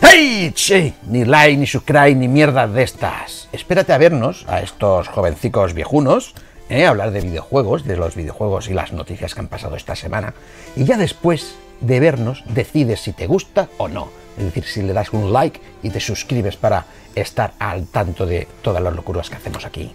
[0.00, 0.52] ¡Hey!
[0.54, 3.48] Che, ni like, ni subscribe, ni mierda de estas.
[3.52, 6.34] Espérate a vernos, a estos jovencicos viejunos,
[6.68, 6.86] ¿eh?
[6.86, 10.34] hablar de videojuegos, de los videojuegos y las noticias que han pasado esta semana.
[10.76, 14.08] Y ya después de vernos, decides si te gusta o no.
[14.38, 16.84] Es decir, si le das un like y te suscribes para
[17.14, 19.94] estar al tanto de todas las locuras que hacemos aquí.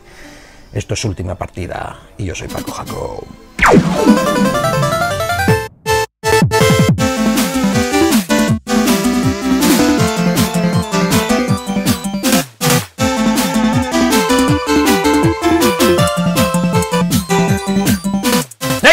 [0.73, 3.27] Esto es Última Partida y yo soy Paco Jaco.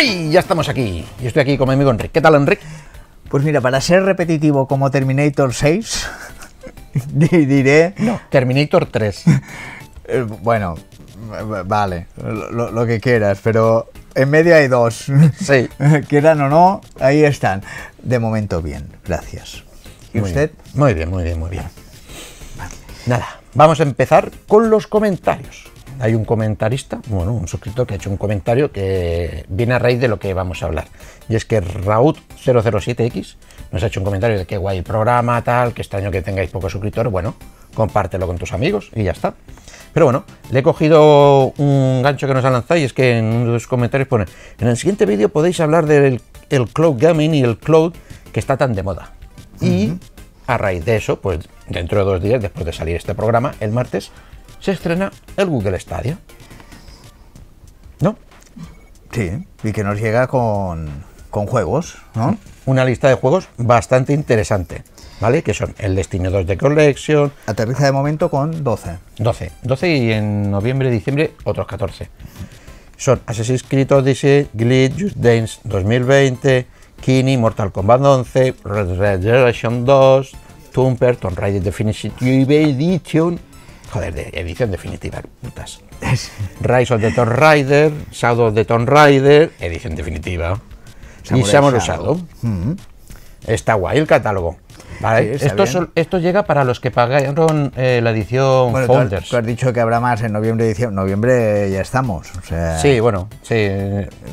[0.01, 0.31] ¡Hey!
[0.31, 1.05] Ya estamos aquí.
[1.21, 2.11] Y estoy aquí con mi amigo Enrique.
[2.13, 2.63] ¿Qué tal, Enrique?
[3.29, 6.07] Pues mira, para ser repetitivo como Terminator 6,
[7.13, 9.25] di- diré, No, Terminator 3.
[10.07, 10.77] eh, bueno,
[11.31, 15.07] v- vale, lo, lo que quieras, pero en medio hay dos.
[15.41, 15.69] Sí.
[16.09, 17.63] Quieran o no, ahí están.
[18.03, 19.65] De momento bien, gracias.
[20.15, 20.51] ¿Y Muy usted?
[20.53, 20.71] bien.
[20.75, 21.65] Muy bien, muy bien, muy bien.
[23.07, 25.65] Nada, vamos a empezar con los comentarios.
[26.01, 30.01] Hay un comentarista, bueno, un suscriptor que ha hecho un comentario que viene a raíz
[30.01, 30.87] de lo que vamos a hablar.
[31.29, 33.37] Y es que Raúl007X
[33.73, 36.73] nos ha hecho un comentario de que guay programa, tal, que extraño que tengáis pocos
[36.73, 37.11] suscriptores.
[37.11, 37.35] Bueno,
[37.75, 39.35] compártelo con tus amigos y ya está.
[39.93, 43.25] Pero bueno, le he cogido un gancho que nos ha lanzado y es que en
[43.25, 44.27] uno de los comentarios pone,
[44.59, 47.95] en el siguiente vídeo podéis hablar del el cloud gaming y el cloud
[48.33, 49.13] que está tan de moda.
[49.61, 49.95] Y
[50.47, 53.73] a raíz de eso, pues dentro de dos días, después de salir este programa, el
[53.73, 54.13] martes,
[54.61, 56.19] se estrena el Google Stadia.
[58.01, 58.17] ¿No?
[59.13, 62.37] Sí, y que nos llega con, con juegos, ¿no?
[62.67, 64.85] Una lista de juegos bastante interesante,
[65.21, 65.43] ¿vale?
[65.43, 68.99] Que son el Destiny 2 de Collection, Aterriza de momento con 12.
[69.19, 69.53] 12.
[69.63, 72.09] 12 y en noviembre, diciembre, otros 14.
[72.97, 76.67] Son Assassin's Creed Odyssey, Glitch, Just Dance 2020,
[77.01, 80.33] Kini, Mortal Kombat 11, Red Red Redemption 2,
[80.73, 82.15] Tumper, Tomb Raider Definitive
[82.61, 83.39] Edition,
[83.91, 85.81] joder, de edición definitiva, putas.
[86.61, 90.61] Rise of the Tomb Raider, Shadow of the Tomb Raider, edición definitiva.
[91.35, 92.21] y Samurai Shadow.
[92.43, 92.77] Shadow.
[93.47, 94.57] Está guay el catálogo.
[95.01, 95.73] Vale, Sí, está esto, bien.
[95.73, 99.29] son- esto llega para los que pagaron eh, la edición Bueno, tú has, Folders.
[99.29, 100.97] tú has dicho que habrá más en noviembre y diciembre.
[100.97, 102.27] Noviembre ya estamos.
[102.37, 103.55] O sea, Sí, bueno, sí.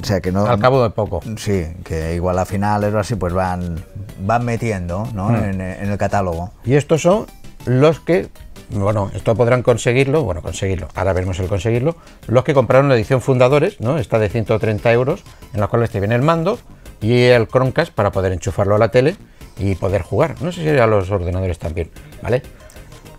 [0.02, 0.46] o sea que no.
[0.48, 1.22] Al cabo de poco.
[1.38, 3.84] Sí, que igual a finales o así, pues van,
[4.22, 5.30] van metiendo ¿no?
[5.30, 5.36] Hmm.
[5.44, 6.52] en, en el catálogo.
[6.66, 7.28] Y estos son
[7.66, 8.30] los que,
[8.70, 11.96] bueno, esto podrán conseguirlo, bueno, conseguirlo, ahora veremos el conseguirlo,
[12.28, 13.98] los que compraron la edición Fundadores, ¿no?
[13.98, 16.60] Esta de 130 euros, en la cual te viene el mando
[17.02, 19.16] y el Chromecast para poder enchufarlo a la tele
[19.58, 20.42] y poder jugar.
[20.42, 21.90] No sé si a los ordenadores también,
[22.22, 22.42] ¿vale?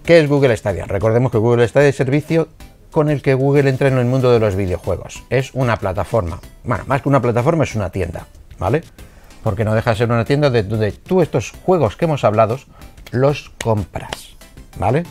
[0.04, 0.84] ¿Qué es Google Stadia?
[0.86, 2.48] Recordemos que Google Stadia es servicio
[2.90, 5.24] con el que Google entra en el mundo de los videojuegos.
[5.30, 6.40] Es una plataforma.
[6.64, 8.26] Bueno, más que una plataforma es una tienda,
[8.58, 8.82] ¿vale?
[9.42, 12.58] Porque no deja de ser una tienda de donde tú estos juegos que hemos hablado
[13.10, 14.36] los compras,
[14.78, 15.04] ¿vale?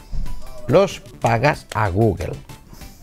[0.68, 2.34] Los pagas a Google.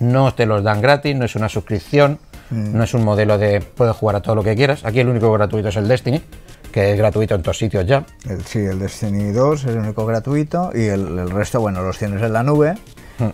[0.00, 2.19] No te los dan gratis, no es una suscripción,
[2.50, 4.84] no es un modelo de puedes jugar a todo lo que quieras.
[4.84, 6.21] Aquí el único gratuito es el Destiny,
[6.73, 8.05] que es gratuito en todos sitios ya.
[8.28, 11.99] El, sí, el Destiny 2 es el único gratuito y el, el resto, bueno, los
[11.99, 12.75] tienes en la nube.
[13.19, 13.31] Hmm.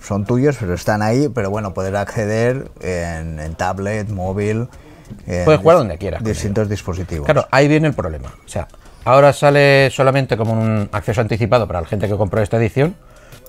[0.00, 1.28] Son tuyos, pero están ahí.
[1.28, 4.68] Pero bueno, poder acceder en, en tablet, móvil.
[5.26, 7.24] en Puedes jugar donde quieras Distintos dispositivos.
[7.24, 8.32] Claro, ahí viene el problema.
[8.44, 8.68] O sea,
[9.04, 12.94] ahora sale solamente como un acceso anticipado para la gente que compró esta edición,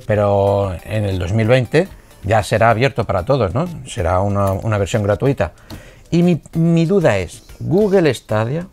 [0.05, 1.87] pero en el 2020
[2.23, 3.67] ya será abierto para todos, ¿no?
[3.85, 5.53] Será una, versión gratuita.
[6.09, 8.67] Y mi, mi duda es, Google Stadia,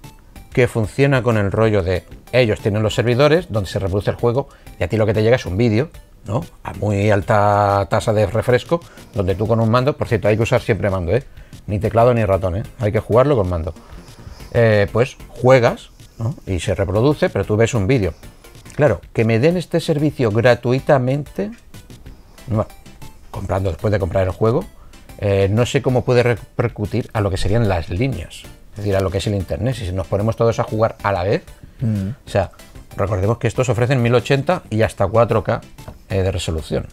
[0.52, 4.48] que funciona con el rollo de ellos tienen los servidores donde se reproduce el juego
[4.78, 5.90] y a ti lo que te llega es un vídeo,
[6.26, 6.44] ¿no?
[6.62, 8.80] A muy alta tasa de refresco,
[9.14, 11.24] donde tú con un mando, por cierto, hay que usar siempre mando, ¿eh?
[11.66, 12.62] Ni teclado ni ratón, ¿eh?
[12.78, 13.74] Hay que jugarlo con mando
[14.52, 16.34] eh, pues juegas ¿no?
[16.46, 18.14] y se reproduce, pero tú ves un vídeo.
[18.80, 21.50] Claro, que me den este servicio gratuitamente,
[22.46, 22.66] no,
[23.30, 24.64] comprando después de comprar el juego,
[25.18, 29.00] eh, no sé cómo puede repercutir a lo que serían las líneas, es decir, a
[29.02, 29.74] lo que es el internet.
[29.74, 31.42] Si nos ponemos todos a jugar a la vez,
[31.82, 32.52] o sea,
[32.96, 35.60] recordemos que estos ofrecen 1080 y hasta 4K
[36.08, 36.87] eh, de resolución.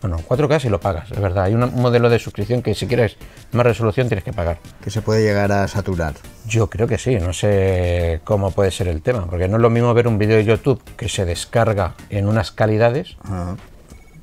[0.00, 1.44] Bueno, 4K si lo pagas, es verdad.
[1.44, 3.16] Hay un modelo de suscripción que si quieres
[3.52, 4.58] más resolución tienes que pagar.
[4.82, 6.14] Que se puede llegar a saturar.
[6.46, 9.70] Yo creo que sí, no sé cómo puede ser el tema, porque no es lo
[9.70, 13.16] mismo ver un vídeo de YouTube que se descarga en unas calidades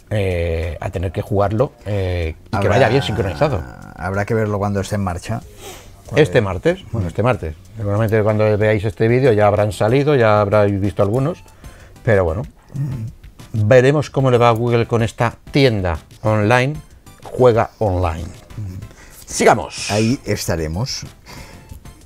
[0.10, 3.64] eh, a tener que jugarlo eh, y que Habrá- vaya bien sincronizado.
[3.96, 5.42] Habrá que verlo cuando esté en marcha.
[6.16, 10.80] Este martes, bueno, este martes, seguramente cuando veáis este vídeo ya habrán salido, ya habréis
[10.80, 11.44] visto algunos,
[12.04, 12.44] pero bueno,
[13.56, 16.76] veremos cómo le va a Google con esta tienda online,
[17.24, 18.28] juega online.
[19.26, 19.92] Sigamos.
[19.92, 21.06] Ahí estaremos.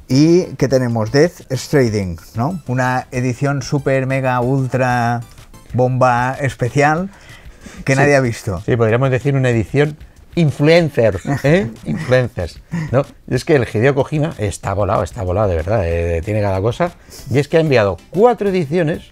[0.07, 1.11] ¿Y qué tenemos?
[1.11, 2.61] Death Stranding, ¿no?
[2.67, 5.21] Una edición super, mega, ultra
[5.73, 7.09] bomba especial
[7.85, 8.61] que nadie ha visto.
[8.65, 9.97] Sí, podríamos decir una edición
[10.35, 11.69] influencers, ¿eh?
[11.85, 12.59] influencers.
[12.91, 13.05] ¿no?
[13.27, 16.61] Y es que el Hideo Kojima está volado, está volado de verdad, eh, tiene cada
[16.61, 16.93] cosa.
[17.29, 19.11] Y es que ha enviado cuatro ediciones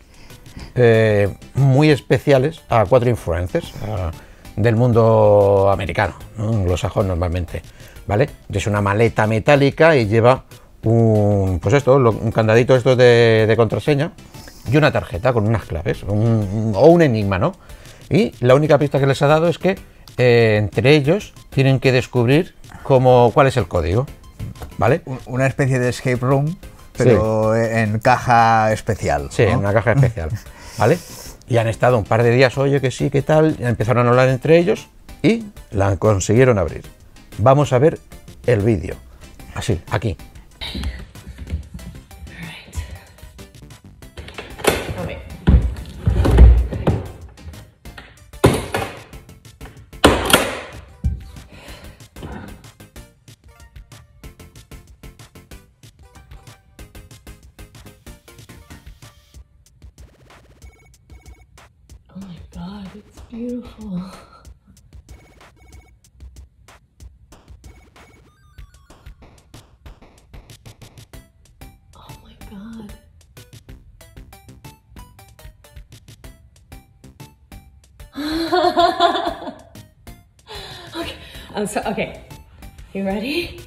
[0.76, 4.12] eh, muy especiales a cuatro influencers a-
[4.56, 6.50] del mundo americano, ¿no?
[6.50, 7.62] anglosajón normalmente.
[8.08, 8.30] ¿Vale?
[8.52, 10.46] Es una maleta metálica y lleva
[10.84, 14.14] un, pues esto, un candadito esto de, de contraseña
[14.72, 17.54] y una tarjeta con unas claves un- o un enigma, ¿no?
[18.10, 19.78] Y la única pista que les ha dado es que
[20.18, 24.06] eh, entre ellos tienen que descubrir cómo, cuál es el código,
[24.78, 25.02] ¿vale?
[25.06, 26.56] Un- Una especie de escape room,
[26.98, 29.28] pero en caja especial.
[29.32, 29.50] Sí, ¿no?
[29.52, 30.30] en una caja especial,
[30.78, 30.98] ¿vale?
[31.48, 34.30] Y han estado un par de días, oye, que sí, que tal, empezaron a hablar
[34.30, 34.88] entre ellos
[35.24, 36.84] y la consiguieron abrir.
[37.38, 38.00] Vamos a ver
[38.46, 38.96] el vídeo.
[39.56, 40.18] Así, aquí.
[81.58, 82.22] I'm so okay.
[82.94, 83.60] You ready?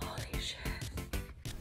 [0.00, 0.56] Holy shit.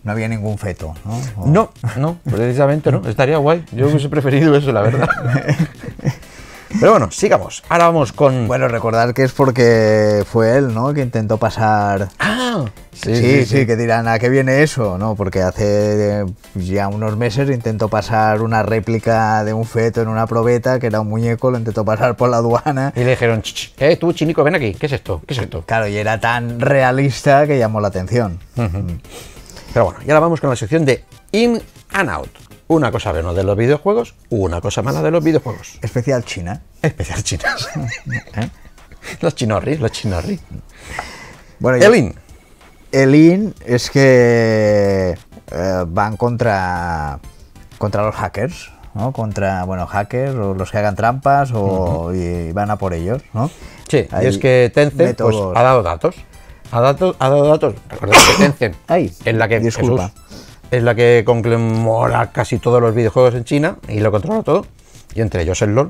[0.04, 1.20] No había ningún feto, ¿no?
[1.38, 3.02] O- No, no, precisamente no.
[3.08, 3.66] Estaría guay.
[3.72, 5.10] Yo hubiese preferido eso, la verdad.
[6.80, 7.64] Pero bueno, sigamos.
[7.70, 8.48] Ahora vamos con.
[8.48, 10.94] Bueno, recordar que es porque fue él, ¿no?
[10.94, 12.10] Que intentó pasar.
[12.20, 12.66] Ah,
[13.14, 14.98] Sí, sí, que dirán, ¿a qué viene eso?
[14.98, 16.26] No, porque hace eh,
[16.56, 21.02] ya unos meses intentó pasar una réplica de un feto en una probeta, que era
[21.02, 22.94] un muñeco, lo intentó pasar por la aduana.
[22.96, 24.74] Y le dijeron, "Ch, ch, eh, tú, chinico, ven aquí.
[24.74, 25.22] ¿Qué es esto?
[25.28, 25.64] ¿Qué es esto?
[25.64, 28.40] Claro, y era tan realista que llamó la atención.
[28.56, 31.62] Pero bueno, y ahora vamos con la sección de In
[31.92, 32.32] and Out.
[32.68, 35.78] Una cosa buena de los videojuegos, una cosa mala de los videojuegos.
[35.82, 36.62] Especial China.
[36.82, 37.70] Especial chinas.
[38.36, 38.50] ¿eh?
[39.22, 40.40] los chinorris, los chinorris.
[41.60, 42.16] Bueno, Elin.
[42.96, 45.16] El IN es que
[45.52, 47.20] eh, van contra,
[47.78, 49.12] contra los hackers, ¿no?
[49.12, 53.50] Contra, bueno, hackers o los que hagan trampas o, y van a por ellos, ¿no?
[53.90, 56.16] Sí, y es que Tencent pues, ha dado datos.
[56.72, 57.76] Ha, dado, ha dado datos.
[57.90, 60.10] Recordad que Tencent Ay, es la que disculpa.
[60.10, 64.66] Jesús, es la que conglomera casi todos los videojuegos en China y lo controla todo,
[65.14, 65.90] y entre ellos el LOL,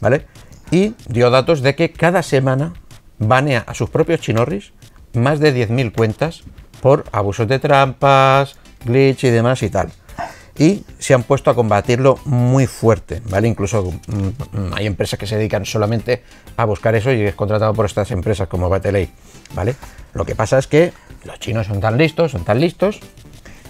[0.00, 0.26] ¿vale?
[0.70, 2.74] Y dio datos de que cada semana
[3.18, 4.72] banea a sus propios chinorris
[5.14, 6.42] más de 10.000 cuentas
[6.80, 9.90] por abusos de trampas, glitch y demás y tal.
[10.56, 13.48] Y se han puesto a combatirlo muy fuerte, ¿vale?
[13.48, 16.22] Incluso mm, mm, hay empresas que se dedican solamente
[16.56, 19.08] a buscar eso y es contratado por estas empresas como Battle.ai,
[19.54, 19.74] ¿vale?
[20.12, 20.92] Lo que pasa es que
[21.24, 23.00] los chinos son tan listos, son tan listos,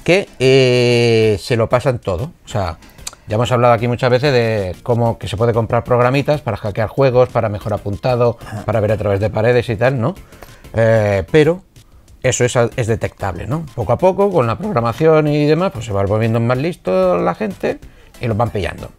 [0.04, 2.32] que eh, se lo pasan todo.
[2.44, 2.78] O sea,
[3.26, 6.88] ya hemos hablado aquí muchas veces de cómo que se puede comprar programitas para hackear
[6.88, 10.14] juegos, para mejor apuntado, para ver a través de paredes y tal, ¿no?
[10.74, 11.62] Eh, pero
[12.22, 13.64] eso es, es detectable, ¿no?
[13.74, 17.34] Poco a poco, con la programación y demás, pues se va volviendo más listo la
[17.34, 17.78] gente
[18.20, 18.90] y los van pillando.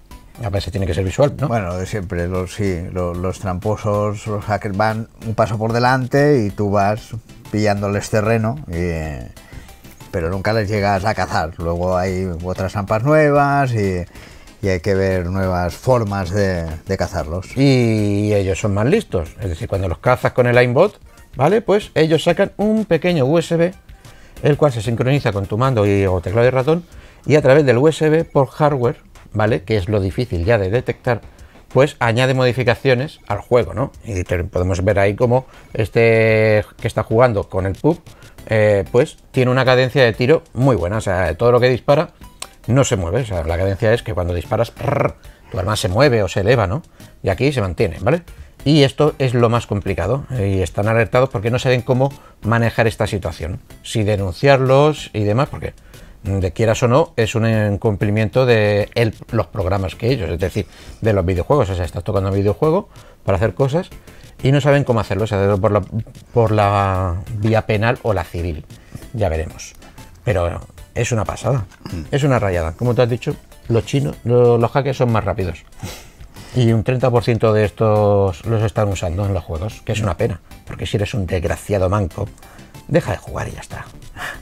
[0.44, 1.48] A veces tiene que ser visual, ¿no?
[1.48, 5.72] Bueno, lo de siempre, los, sí, los, los tramposos, los hackers van un paso por
[5.72, 7.12] delante y tú vas
[7.52, 9.26] pillándoles terreno, y-
[10.12, 11.54] pero nunca les llegas a cazar.
[11.58, 14.04] Luego hay otras trampas nuevas y,
[14.62, 17.56] y hay que ver nuevas formas de, de cazarlos.
[17.58, 19.36] y ellos son más listos.
[19.42, 21.00] Es decir, cuando los cazas con el aimbot,
[21.36, 21.62] ¿vale?
[21.62, 23.74] Pues ellos sacan un pequeño USB,
[24.44, 26.86] el cual se sincroniza con tu mando y, o teclado y ratón,
[27.26, 28.98] y a través del USB por hardware,
[29.34, 29.64] ¿vale?
[29.64, 31.22] Que es lo difícil ya de detectar,
[31.70, 33.92] pues añade modificaciones al juego, ¿no?
[34.06, 38.02] Y podemos ver ahí como este que está jugando con el pub,
[38.48, 40.98] eh, pues tiene una cadencia de tiro muy buena.
[40.98, 42.12] O sea, todo lo que dispara
[42.68, 43.22] no se mueve.
[43.22, 44.72] O sea, la cadencia es que cuando disparas,
[45.52, 46.82] tu arma se mueve o se eleva, ¿no?
[47.24, 48.24] Y aquí se mantiene, ¿vale?
[48.66, 50.26] Y esto es lo más complicado.
[50.32, 53.60] eh, Y están alertados porque no saben cómo manejar esta situación.
[53.84, 55.74] Si denunciarlos y demás, porque
[56.24, 60.40] mm, de quieras o no, es un incumplimiento de el- los programas que ellos, es
[60.40, 60.66] decir,
[61.02, 61.70] de los videojuegos.
[61.70, 62.90] O sea, estás tocando un videojuego
[63.24, 63.90] para hacer cosas
[64.44, 65.82] y no saben cómo hacerlo, o sea, por la,
[66.34, 68.66] por la vía penal o la civil.
[69.14, 69.74] Ya veremos.
[70.24, 70.60] Pero
[70.96, 71.66] es una pasada.
[72.12, 72.72] Es una rayada.
[72.74, 73.36] Como te has dicho,
[73.68, 75.64] los chinos, lo- los, hackers son más rápidos.
[76.56, 80.40] Y un 30% de estos los están usando en los juegos, que es una pena.
[80.66, 82.28] Porque si eres un desgraciado manco,
[82.88, 83.86] deja de jugar y ya está.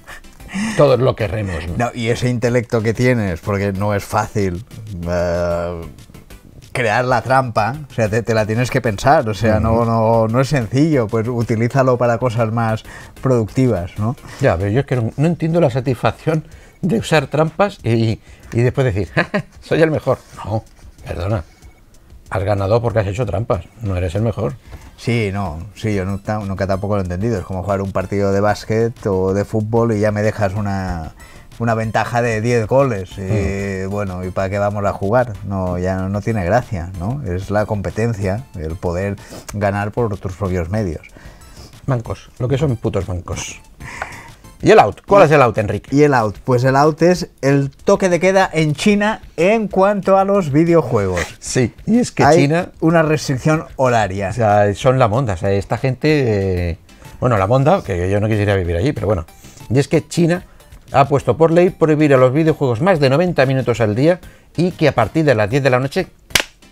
[0.77, 1.67] Todos lo querremos.
[1.67, 1.85] ¿no?
[1.85, 4.63] No, y ese intelecto que tienes, porque no es fácil
[5.09, 5.81] eh,
[6.71, 10.27] crear la trampa, o sea, te, te la tienes que pensar, o sea, no, no,
[10.27, 12.83] no es sencillo, pues utilízalo para cosas más
[13.21, 14.15] productivas, ¿no?
[14.41, 16.45] Ya, pero yo es que no, no entiendo la satisfacción
[16.81, 18.19] de usar trampas y,
[18.51, 20.19] y después decir, "Ja, ja, soy el mejor.
[20.45, 20.63] No,
[21.03, 21.43] perdona.
[22.33, 24.55] Has ganado porque has hecho trampas, no eres el mejor.
[24.97, 27.37] Sí, no, sí, yo nunca, nunca tampoco lo he entendido.
[27.37, 31.13] Es como jugar un partido de básquet o de fútbol y ya me dejas una,
[31.59, 33.11] una ventaja de 10 goles.
[33.19, 35.33] Y bueno, ¿y para qué vamos a jugar?
[35.45, 37.21] No, ya no, no tiene gracia, ¿no?
[37.23, 39.15] Es la competencia, el poder
[39.53, 41.05] ganar por tus propios medios.
[41.85, 43.61] Mancos, lo que son putos mancos.
[44.63, 45.01] ¿Y el out?
[45.05, 45.93] ¿Cuál es el out, Enrique?
[45.93, 50.17] Y el out, pues el out es el toque de queda en China en cuanto
[50.17, 51.19] a los videojuegos.
[51.39, 54.29] Sí, y es que Hay China, una restricción horaria.
[54.29, 56.77] o sea, son la monda, o sea, esta gente, eh,
[57.19, 59.25] bueno, la monda, que yo no quisiera vivir allí, pero bueno.
[59.69, 60.45] Y es que China
[60.93, 64.21] ha puesto por ley prohibir a los videojuegos más de 90 minutos al día
[64.55, 66.07] y que a partir de las 10 de la noche,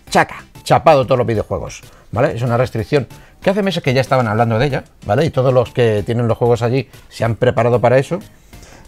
[0.08, 2.36] chaca, chapado todos los videojuegos, ¿vale?
[2.36, 3.06] Es una restricción
[3.42, 5.24] que hace meses que ya estaban hablando de ella, ¿vale?
[5.24, 8.20] Y todos los que tienen los juegos allí se han preparado para eso.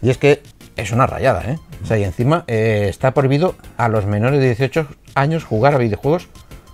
[0.00, 0.42] Y es que
[0.76, 1.58] es una rayada, ¿eh?
[1.82, 5.78] O sea, y encima eh, está prohibido a los menores de 18 años jugar a
[5.78, 6.28] videojuegos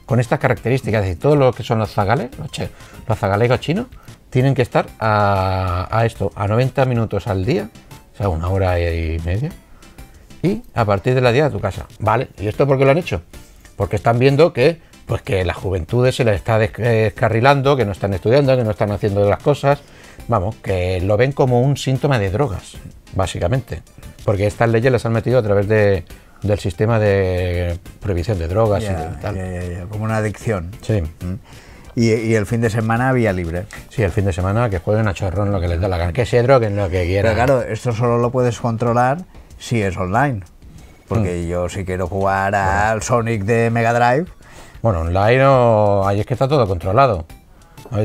[0.07, 1.03] con estas características.
[1.03, 2.51] Es decir, todo lo que son los zagales, los,
[3.09, 3.87] los zagalegos chinos,
[4.31, 7.69] tienen que estar a, a esto, a 90 minutos al día,
[8.15, 9.51] o sea, una hora y media,
[10.43, 11.87] y a partir de la 10 a tu casa.
[11.99, 13.23] Vale, ¿y esto por qué lo han hecho?
[13.77, 17.93] Porque están viendo que, pues que la juventud se les está des- descarrilando, que no
[17.93, 19.81] están estudiando, que no están haciendo las cosas.
[20.29, 22.77] Vamos, que lo ven como un síntoma de drogas,
[23.15, 23.83] básicamente.
[24.25, 26.05] Porque estas leyes las han metido a través de,
[26.43, 29.89] del sistema de prohibición de drogas y tal.
[29.91, 30.71] como una adicción.
[30.83, 31.01] Sí.
[31.03, 31.35] Mm.
[31.97, 33.65] Y, y el fin de semana vía libre.
[33.89, 36.13] Sí, el fin de semana que jueguen a chorrón lo que les da la gana,
[36.13, 37.35] que se droguen lo que quieran.
[37.35, 39.19] Pero claro, esto solo lo puedes controlar
[39.59, 40.43] si es online.
[41.09, 44.31] Porque yo si quiero jugar al Sonic de Mega Drive,
[44.83, 46.07] Bueno, online o...
[46.07, 47.27] ahí es que está todo controlado.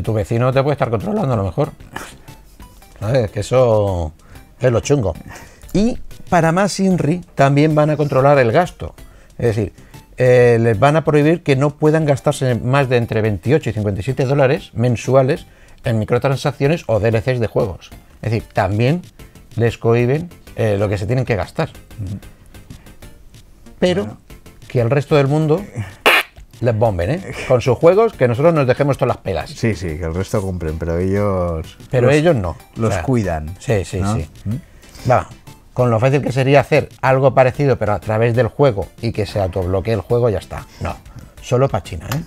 [0.04, 1.72] Tu vecino te puede estar controlando a lo mejor.
[3.00, 3.32] ¿Sabes?
[3.32, 4.14] Que eso
[4.60, 5.14] es lo chungo.
[5.74, 8.96] Y para más INRI también van a controlar el gasto.
[9.38, 9.74] Es decir,
[10.18, 14.26] eh, les van a prohibir que no puedan gastarse más de entre 28 y 57
[14.26, 15.46] dólares mensuales
[15.84, 17.92] en microtransacciones o DLCs de juegos.
[18.22, 19.02] Es decir, también
[19.56, 21.70] les cohiben eh, lo que se tienen que gastar.
[23.80, 24.18] Pero
[24.68, 25.62] que al resto del mundo
[26.62, 27.34] les bomben, ¿eh?
[27.48, 29.50] Con sus juegos, que nosotros nos dejemos todas las pelas.
[29.50, 31.78] sí, sí, que el resto compren, pero ellos...
[31.92, 32.56] Pero los- ellos no.
[32.76, 33.56] Los O sea, cuidan.
[33.60, 34.16] Sí, sí, ¿no?
[34.16, 34.28] sí.
[35.10, 35.28] Va,
[35.74, 39.26] con lo fácil que sería hacer algo parecido, pero a través del juego y que
[39.26, 40.66] se autobloquee el juego, ya está.
[40.80, 40.96] No,
[41.42, 42.20] solo para China, ¿eh?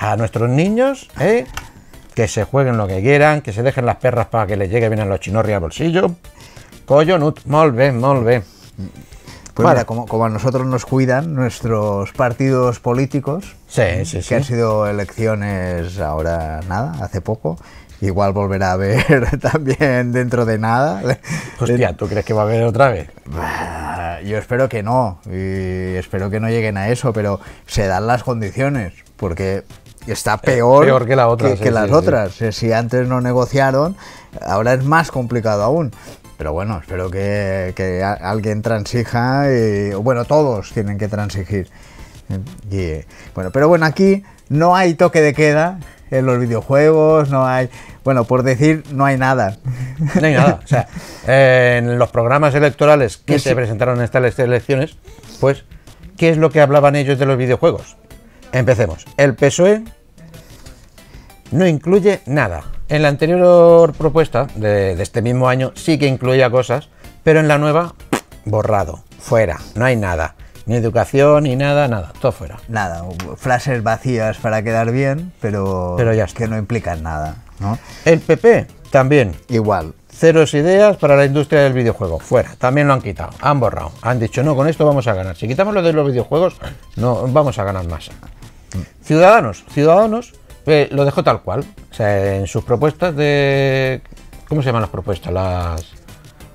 [0.00, 1.44] A nuestros niños, ¿eh?
[2.14, 4.88] Que se jueguen lo que quieran, que se dejen las perras para que les llegue
[4.88, 6.12] bien a los chinorri al bolsillo.
[6.86, 8.42] Collonut, molt bé, molt bé.
[9.56, 9.76] Pues Vale.
[9.78, 14.28] mira, como, como a nosotros nos cuidan nuestros partidos políticos, Sí, sí, sí.
[14.28, 17.56] que han sido elecciones ahora nada, hace poco,
[18.02, 21.02] igual volverá a haber también dentro de nada.
[21.58, 23.10] Hostia, ¿tú crees que va a haber otra vez?
[24.26, 28.24] Yo espero que no, y espero que no lleguen a eso, pero se dan las
[28.24, 29.64] condiciones, porque
[30.06, 31.94] está peor, peor que la otra, que, sí, que sí, las sí.
[31.94, 32.42] otras.
[32.42, 33.96] Eh, Si antes no negociaron,
[34.46, 35.92] ahora es más complicado aún.
[36.36, 41.68] Pero bueno, espero que, que alguien transija, y, bueno, todos tienen que transigir.
[42.70, 45.78] Y, bueno, pero bueno, aquí no hay toque de queda
[46.10, 47.68] en los videojuegos, no hay,
[48.04, 49.56] bueno, por decir, no hay nada.
[50.20, 50.60] No hay nada.
[50.62, 50.88] O sea,
[51.26, 54.96] eh, en los programas electorales que se presentaron en estas elecciones,
[55.40, 55.64] pues,
[56.16, 57.96] ¿qué es lo que hablaban ellos de los videojuegos?
[58.52, 59.06] Empecemos.
[59.16, 59.82] El PSOE
[61.50, 62.64] no incluye nada.
[62.88, 66.88] En la anterior propuesta de, de este mismo año sí que incluía cosas,
[67.24, 67.94] pero en la nueva,
[68.44, 70.34] borrado, fuera, no hay nada.
[70.66, 72.56] Ni educación, ni nada, nada, todo fuera.
[72.68, 73.04] Nada,
[73.36, 76.38] frases vacías para quedar bien, pero, Pero ya está.
[76.38, 77.78] que no implican nada, ¿no?
[78.04, 79.94] El PP también, Igual.
[80.10, 82.18] Ceros ideas para la industria del videojuego.
[82.18, 82.54] Fuera.
[82.56, 83.32] También lo han quitado.
[83.42, 83.92] Han borrado.
[84.00, 85.36] Han dicho, no, con esto vamos a ganar.
[85.36, 86.56] Si quitamos lo de los videojuegos,
[86.96, 88.10] no vamos a ganar más.
[89.02, 89.64] Ciudadanos.
[89.70, 90.32] Ciudadanos
[90.66, 91.64] eh, lo dejó tal cual.
[91.90, 94.00] O sea, en sus propuestas de...
[94.48, 95.32] ¿Cómo se llaman las propuestas?
[95.32, 95.92] Las...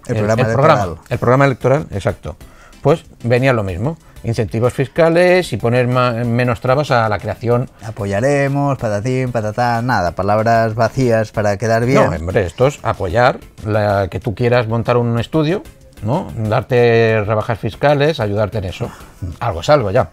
[0.07, 0.95] El programa electoral.
[1.09, 2.35] El programa electoral, exacto.
[2.81, 3.97] Pues venía lo mismo.
[4.23, 11.31] Incentivos fiscales y poner menos trabas a la creación Apoyaremos, patatín, patatán, nada, palabras vacías
[11.31, 12.03] para quedar bien.
[12.03, 15.63] No, hombre, esto es apoyar la, que tú quieras montar un estudio
[16.03, 16.27] ¿no?
[16.35, 18.91] Darte rebajas fiscales, ayudarte en eso.
[19.39, 20.11] Algo es algo ya.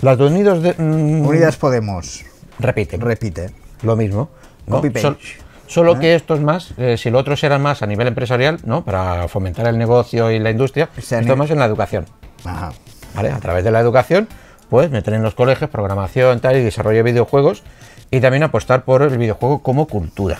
[0.00, 0.74] Las de Unidos de...
[0.76, 2.24] mm, Unidas Podemos,
[2.58, 3.00] repiten.
[3.00, 3.50] repite.
[3.82, 4.30] lo mismo.
[4.66, 4.76] ¿no?
[4.76, 5.00] Copy-paste.
[5.08, 5.18] Sol-
[5.66, 8.84] solo que estos más, eh, si lo otros eran más a nivel empresarial, ¿no?
[8.84, 12.06] Para fomentar el negocio y la industria, esto más en la educación.
[12.44, 12.72] Ajá.
[13.14, 13.30] ¿Vale?
[13.30, 14.28] A través de la educación,
[14.70, 17.62] pues meter en los colegios programación tal y desarrollo de videojuegos
[18.10, 20.38] y también apostar por el videojuego como cultura.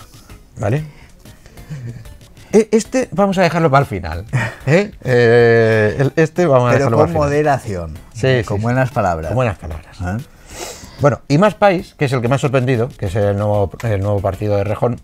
[0.57, 0.83] ¿Vale?
[2.51, 4.25] E- Este vamos a dejarlo para el final.
[4.65, 4.91] ¿eh?
[5.03, 7.27] Eh, este vamos a Pero dejarlo con para el final.
[7.27, 7.93] moderación.
[8.13, 9.27] Sí, con sí, buenas palabras.
[9.29, 9.97] Con buenas palabras.
[10.01, 10.17] ¿Ah?
[11.01, 14.01] Bueno, y Más País, que es el que ha sorprendido, que es el nuevo, el
[14.01, 14.99] nuevo partido de Rejón,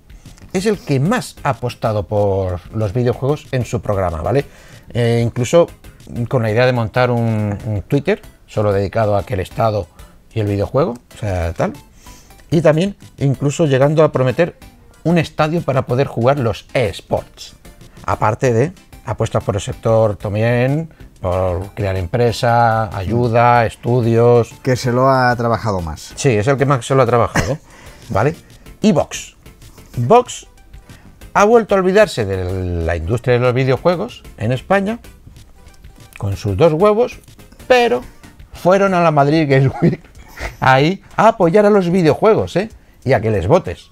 [0.54, 4.46] es el que más ha apostado por los videojuegos en su programa, ¿vale?
[4.94, 5.68] Eh, incluso
[6.28, 9.88] con la idea de montar un, un Twitter solo dedicado a que el Estado
[10.34, 11.74] y el videojuego, o sea, tal.
[12.50, 14.56] Y también incluso llegando a prometer
[15.04, 17.56] un estadio para poder jugar los eSports.
[18.06, 18.74] Aparte de
[19.06, 25.80] apuestas por el sector también, por crear empresa, ayuda, estudios, Que se lo ha trabajado
[25.82, 26.14] más.
[26.16, 27.58] Sí, es el que más se lo ha trabajado.
[28.10, 28.36] ¿Vale?
[28.82, 29.38] Y Vox.
[29.98, 30.48] Vox
[31.34, 35.00] ha vuelto a olvidarse de la industria de los videojuegos en España
[36.18, 37.20] con sus dos huevos,
[37.68, 38.02] pero
[38.52, 40.02] fueron a la Madrid Games Week
[40.60, 42.70] ahí a apoyar a los videojuegos, ¿eh?
[43.04, 43.92] Y a que les votes.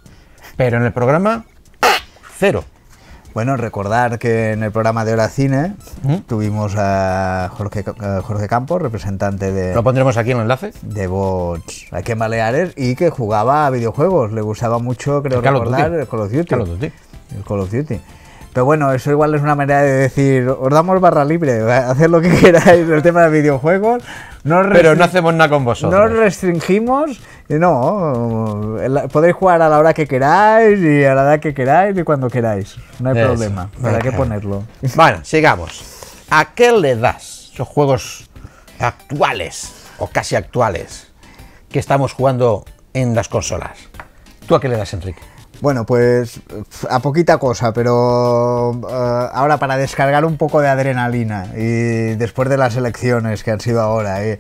[0.58, 1.46] Pero en el programa,
[2.38, 2.66] cero.
[3.34, 6.16] Bueno, recordar que en el programa de Hora Cine ¿Mm?
[6.28, 10.74] tuvimos a Jorge, a Jorge Campos, representante de, Lo pondremos aquí en el enlace.
[10.82, 14.32] de Bots aquí en Baleares y que jugaba a videojuegos.
[14.32, 16.02] Le gustaba mucho, creo El recordar, Duty.
[16.02, 16.46] el Call of Duty.
[16.50, 16.92] Call of Duty.
[17.38, 18.02] El Call of Duty.
[18.52, 22.20] Pero bueno, eso igual es una manera de decir, os damos barra libre, haced lo
[22.20, 24.02] que queráis el tema de videojuegos.
[24.44, 26.12] No Pero no hacemos nada con no vosotros.
[26.12, 27.20] os restringimos,
[27.50, 28.78] no,
[29.12, 32.30] podéis jugar a la hora que queráis y a la edad que queráis y cuando
[32.30, 32.78] queráis.
[33.00, 33.28] No hay Eso.
[33.28, 33.70] problema.
[33.82, 34.18] ¿Para qué Venga.
[34.18, 34.64] ponerlo?
[34.96, 35.84] Bueno, sigamos.
[36.30, 38.30] ¿A qué le das esos juegos
[38.80, 41.08] actuales o casi actuales
[41.70, 43.78] que estamos jugando en las consolas?
[44.48, 45.20] ¿Tú a qué le das, Enrique?
[45.62, 46.40] Bueno, pues
[46.90, 52.56] a poquita cosa, pero eh, ahora para descargar un poco de adrenalina y después de
[52.56, 54.40] las elecciones que han sido ahora eh,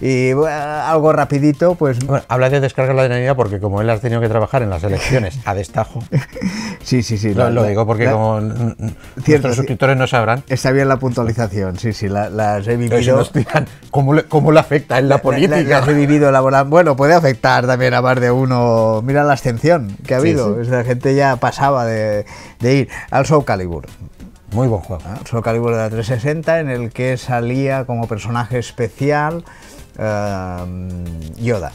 [0.00, 4.00] y bueno, algo rapidito, pues Bueno, habla de descargar la adrenalina porque como él has
[4.00, 6.00] tenido que trabajar en las elecciones a destajo,
[6.82, 7.34] sí, sí, sí.
[7.34, 8.94] lo, la- lo la- digo porque la- como n- n- Cierto,
[9.48, 13.24] nuestros ci- suscriptores no sabrán, Está bien la puntualización, sí, sí, la- las he vivido.
[13.90, 15.56] cómo le, cómo le afecta en la La- política.
[15.56, 16.66] la- las he vivido laboral.
[16.66, 19.02] Bueno, puede afectar también a más de uno.
[19.04, 20.54] Mira la abstención que ha Sí, habido.
[20.62, 20.68] sí.
[20.68, 22.24] Esa gente ya pasaba de,
[22.60, 23.86] de ir al Soul Calibur.
[24.52, 25.02] Muy buen juego.
[25.04, 25.18] ¿eh?
[25.28, 29.44] Soul Calibur de la 360, en el que salía como personaje especial
[29.98, 31.72] eh, Yoda.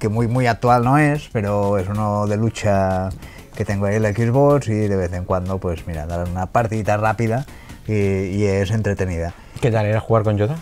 [0.00, 3.10] Que muy, muy actual no es, pero es uno de lucha
[3.54, 6.46] que tengo ahí en la Xbox y de vez en cuando, pues mira, dar una
[6.46, 7.46] partidita rápida
[7.86, 9.34] y, y es entretenida.
[9.60, 10.56] ¿Qué tal era jugar con Yoda?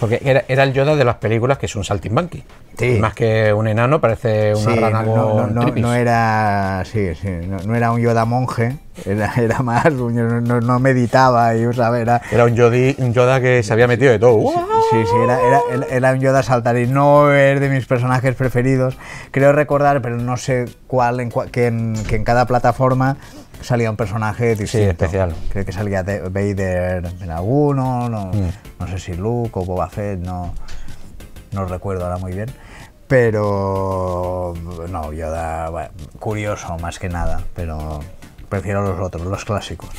[0.00, 2.44] Porque era, era el Yoda de las películas que es un saltimbanqui.
[2.76, 2.98] Sí.
[3.00, 7.14] Más que un enano, parece una Sí, rana no, no, con no, no era sí,
[7.14, 12.56] sí, no, era un Yoda monje, era, era más, no, meditaba y era, Era un,
[12.56, 14.40] Yodi- un Yoda que se había metido de todo.
[14.90, 18.96] sí, sí, era, era, era un Yoda saltarín, no es de mis personajes preferidos,
[19.30, 23.16] creo recordar, pero no sé cuál, en que, en, que en cada plataforma
[23.60, 24.90] salía un personaje distinto.
[24.90, 25.32] especial.
[25.50, 28.50] Creo que salía de- Vader en alguno, no, Mm.
[28.80, 30.52] no sé si Luke o Boba Fett, no,
[31.54, 32.50] no recuerdo ahora muy bien.
[33.06, 34.54] Pero
[34.90, 38.00] no, Yoda, bueno, curioso más que nada, pero
[38.48, 39.90] prefiero los otros, los clásicos.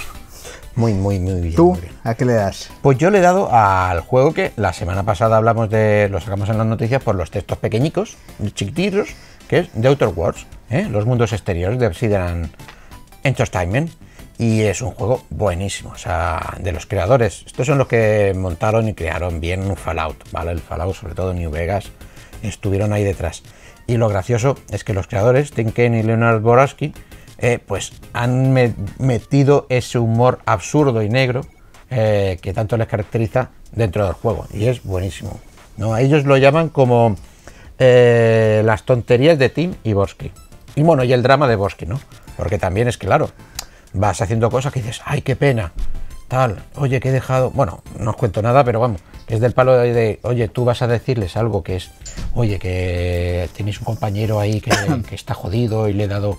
[0.76, 1.56] Muy, muy, muy bien.
[1.56, 1.94] ¿Tú muy bien.
[2.04, 2.70] a qué le das?
[2.82, 6.50] Pues yo le he dado al juego que la semana pasada hablamos de, lo sacamos
[6.50, 8.18] en las noticias por los textos pequeñicos,
[8.54, 9.10] chiquititos,
[9.48, 10.88] que es The Outer Worlds, ¿eh?
[10.90, 12.52] los mundos exteriores de Obsidian
[13.24, 13.92] Entertainment.
[14.38, 17.44] Y es un juego buenísimo, o sea, de los creadores.
[17.46, 20.52] Estos son los que montaron y crearon bien un Fallout, ¿vale?
[20.52, 21.86] El Fallout, sobre todo New Vegas,
[22.44, 23.44] estuvieron ahí detrás.
[23.88, 26.94] Y lo gracioso es que los creadores, Tim Kaine y Leonard Boraski,
[27.38, 31.42] eh, pues han me- metido ese humor absurdo y negro
[31.90, 34.48] eh, que tanto les caracteriza dentro del juego.
[34.54, 35.40] Y es buenísimo.
[35.78, 35.96] ¿no?
[35.98, 37.16] Ellos lo llaman como
[37.80, 40.32] eh, las tonterías de Tim y Borsky.
[40.76, 42.02] Y bueno, y el drama de Borsky, ¿no?
[42.36, 43.30] Porque también es claro,
[43.96, 45.72] vas haciendo cosas que dices, ay, qué pena,
[46.28, 49.78] tal, oye, que he dejado, bueno, no os cuento nada, pero vamos, es del palo
[49.78, 51.92] de, de, oye, tú vas a decirles algo que es,
[52.34, 54.72] oye, que tenéis un compañero ahí que,
[55.10, 56.38] que está jodido y le he dado,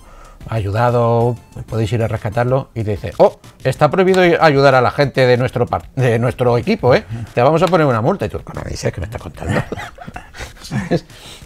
[0.49, 1.37] ayudado,
[1.69, 5.37] podéis ir a rescatarlo, y te dice, oh, está prohibido ayudar a la gente de
[5.37, 7.05] nuestro, par- de nuestro equipo, ¿eh?
[7.35, 9.61] Te vamos a poner una multa, y tú, "Coño, dices que me está contando.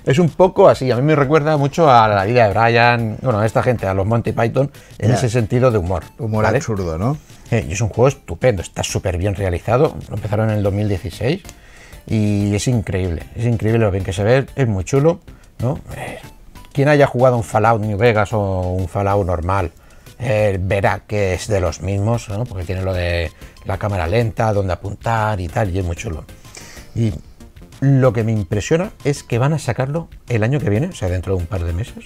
[0.04, 3.40] es, un poco así, a mí me recuerda mucho a la vida de Brian, bueno,
[3.40, 6.04] a esta gente, a los Monty Python, en ese sentido de humor.
[6.18, 6.58] Humor ¿vale?
[6.58, 7.16] absurdo, ¿no?
[7.50, 9.96] Eh, y es un juego estupendo, está súper bien realizado.
[10.08, 11.42] Lo empezaron en el 2016
[12.06, 15.20] y es increíble, es increíble lo bien que se ve, es muy chulo,
[15.58, 15.80] ¿no?
[15.96, 16.18] Eh,
[16.72, 19.72] quien haya jugado un Fallout New Vegas o un Fallout normal
[20.22, 22.44] eh, verá que es de los mismos, ¿no?
[22.44, 23.32] Porque tiene lo de
[23.64, 26.24] la cámara lenta, donde apuntar y tal, y es muy chulo.
[26.94, 27.12] Y
[27.80, 31.08] lo que me impresiona es que van a sacarlo el año que viene, o sea,
[31.08, 32.04] dentro de un par de meses,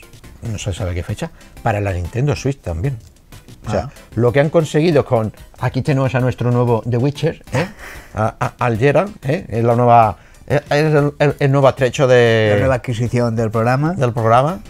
[0.50, 1.30] no se sabe qué fecha,
[1.62, 2.96] para la Nintendo Switch también.
[3.66, 3.90] O sea, Ah.
[4.14, 5.32] lo que han conseguido con.
[5.58, 7.66] Aquí tenemos a nuestro nuevo The Witcher, ¿eh?
[8.14, 9.46] a, a- al Geralt, ¿eh?
[9.48, 10.18] es la nueva.
[10.46, 13.94] Es el, el- el nuevo atrecho La de, nueva adquisición del programa.
[13.94, 14.60] del programa.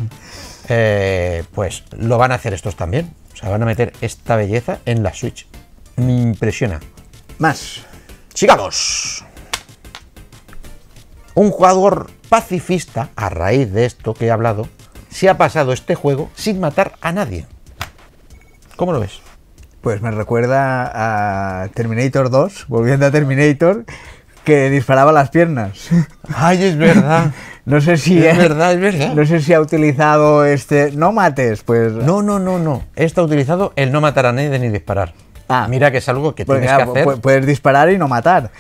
[0.69, 3.11] Eh, pues lo van a hacer estos también.
[3.33, 5.47] O sea, van a meter esta belleza en la Switch.
[5.97, 6.79] Me impresiona.
[7.39, 7.81] Más.
[8.33, 9.25] Sigamos.
[11.35, 14.69] Un jugador pacifista, a raíz de esto que he hablado,
[15.11, 17.47] se ha pasado este juego sin matar a nadie.
[18.77, 19.21] ¿Cómo lo ves?
[19.81, 23.85] Pues me recuerda a Terminator 2, volviendo a Terminator,
[24.45, 25.89] que disparaba las piernas.
[26.35, 27.33] Ay, es verdad.
[27.67, 29.15] No sé si Es verdad, es verdad.
[29.15, 30.93] No sé si ha utilizado este.
[30.93, 31.95] No mates, pues.
[31.95, 32.83] No, no, no, no.
[32.95, 35.15] Está utilizado el no matar a nadie ni disparar.
[35.49, 35.67] Ah.
[35.71, 37.15] Mira que es algo que Porque, tienes claro, que hacer.
[37.15, 38.51] pu- puedes disparar y no matar.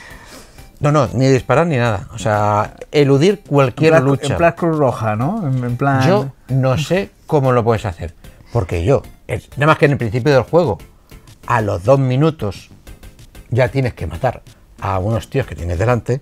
[0.84, 2.08] No, no, ni disparar ni nada.
[2.12, 4.32] O sea, eludir En cualquier plan, lucha.
[4.32, 5.46] en plan Cruz Roja, ¿no?
[5.48, 6.06] En, en plan.
[6.06, 8.14] Yo no sé cómo lo puedes hacer.
[8.52, 9.02] Porque yo,
[9.56, 10.78] nada más que en el principio del juego,
[11.46, 12.68] a los dos minutos
[13.48, 14.42] ya tienes que matar
[14.80, 16.20] a unos tíos que tienes delante.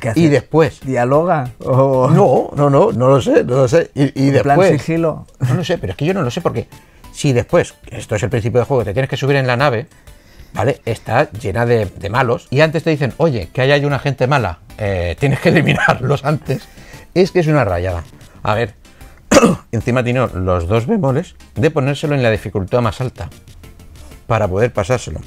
[0.00, 0.30] ¿Qué Y haces?
[0.30, 0.80] después.
[0.80, 1.50] ¿Dialoga?
[1.64, 2.10] O...
[2.10, 3.90] No, no, no, no lo sé, no lo sé.
[3.94, 5.26] Y, y en plan sigilo.
[5.40, 6.66] No lo sé, pero es que yo no lo sé porque
[7.12, 9.86] si después, esto es el principio del juego, te tienes que subir en la nave,
[10.54, 10.80] ¿vale?
[10.84, 14.26] Está llena de, de malos y antes te dicen, oye, que ahí hay una gente
[14.26, 16.68] mala, eh, tienes que eliminarlos antes.
[17.14, 18.04] Es que es una rayada.
[18.42, 18.74] A ver,
[19.72, 23.28] encima tiene los dos bemoles de ponérselo en la dificultad más alta
[24.26, 25.20] para poder pasárselo,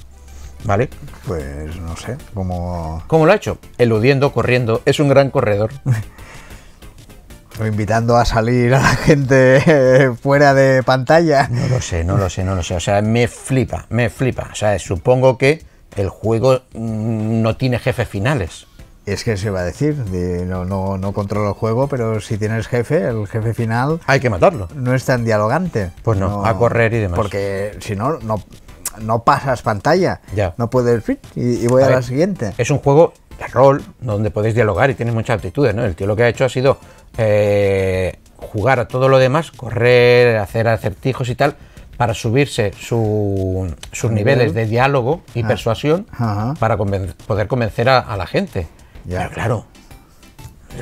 [0.64, 0.90] ¿vale?
[1.28, 3.04] Pues no sé, como.
[3.08, 3.60] ¿Cómo lo ha hecho?
[3.78, 5.72] Eludiendo, corriendo, es un gran corredor.
[7.60, 11.48] o invitando a salir a la gente fuera de pantalla.
[11.50, 12.76] No lo sé, no lo sé, no lo sé.
[12.76, 14.50] O sea, me flipa, me flipa.
[14.52, 15.64] O sea, supongo que
[15.96, 18.68] el juego mm, no tiene jefes finales.
[19.06, 22.38] Es que se va a decir, de- no, no, no controlo el juego, pero si
[22.38, 24.68] tienes jefe, el jefe final Hay que matarlo.
[24.76, 25.92] no es tan dialogante.
[26.04, 27.16] Pues no, a correr y demás.
[27.16, 28.42] Porque si no, no,
[29.02, 30.22] no pasas pantalla.
[30.36, 30.56] Ya.
[30.58, 31.04] No puedes
[31.36, 32.54] y, y voy a, A la siguiente.
[32.58, 35.84] Es un juego de rol donde podéis dialogar y tienes muchas aptitudes, ¿no?
[35.84, 36.78] El tío lo que ha hecho ha sido
[37.18, 41.56] eh, jugar a todo lo demás, correr, hacer acertijos y tal,
[41.98, 44.36] para subirse su- sus nivel.
[44.40, 45.48] niveles de diálogo y Ah.
[45.48, 46.54] persuasión Ajá.
[46.60, 48.68] para conven- poder convencer a, a la gente.
[49.06, 49.20] Ya.
[49.20, 49.66] Pero claro,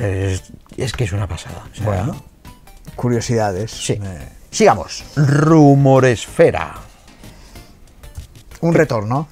[0.00, 0.42] es,
[0.76, 1.62] es que es una pasada.
[1.72, 2.16] o sea, Bueno,
[2.96, 3.70] curiosidades.
[3.70, 3.92] Sí.
[4.02, 5.04] Eh, Sigamos.
[5.16, 6.74] Rumoresfera.
[8.60, 9.28] un retorno.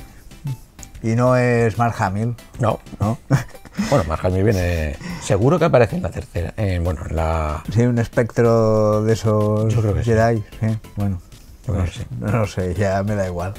[1.02, 3.18] Y no es Mark Hamill, No, ¿no?
[3.88, 4.96] Bueno, Mark Hamill viene.
[5.22, 6.52] Seguro que aparece en la tercera.
[6.58, 7.62] eh, bueno, en la.
[7.72, 10.10] Sí, un espectro de esos Yo creo que sí.
[10.10, 10.44] Jedi.
[10.60, 11.20] Sí, bueno.
[11.66, 12.06] Yo creo no, que sí.
[12.20, 13.54] no lo sé, ya me da igual.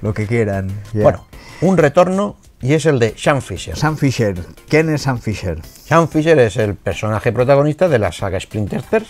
[0.00, 0.70] Lo que quieran.
[0.92, 1.02] ya.
[1.02, 1.26] Bueno,
[1.60, 3.76] un retorno y es el de Sean Fisher.
[3.76, 4.36] Sam Fisher.
[4.68, 5.58] ¿Quién es Sam Fisher?
[5.64, 9.04] Sean Fisher es el personaje protagonista de la saga Splinter Cell,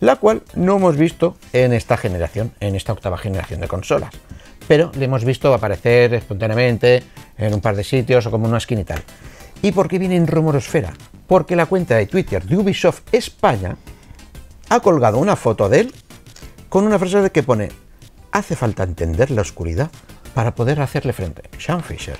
[0.00, 4.10] la cual no hemos visto en esta generación, en esta octava generación de consolas.
[4.68, 7.02] Pero le hemos visto aparecer espontáneamente
[7.38, 9.02] en un par de sitios o como una esquina y tal.
[9.62, 10.92] ¿Y por qué viene en Rumorosfera?
[11.26, 13.76] Porque la cuenta de Twitter de Ubisoft España
[14.68, 15.94] ha colgado una foto de él
[16.68, 17.70] con una frase que pone
[18.30, 19.90] hace falta entender la oscuridad
[20.34, 21.42] para poder hacerle frente.
[21.58, 22.18] Sean Fisher.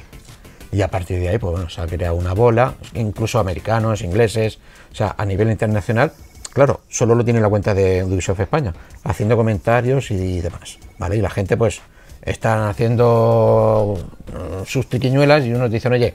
[0.72, 4.58] Y a partir de ahí, pues bueno, se ha creado una bola, incluso americanos, ingleses,
[4.90, 6.12] o sea, a nivel internacional.
[6.52, 11.16] Claro, solo lo tiene la cuenta de Ubisoft España, haciendo comentarios y demás, ¿vale?
[11.16, 11.80] Y la gente, pues,
[12.22, 13.96] están haciendo
[14.32, 16.14] mm, sus triquiñuelas y unos dicen, oye,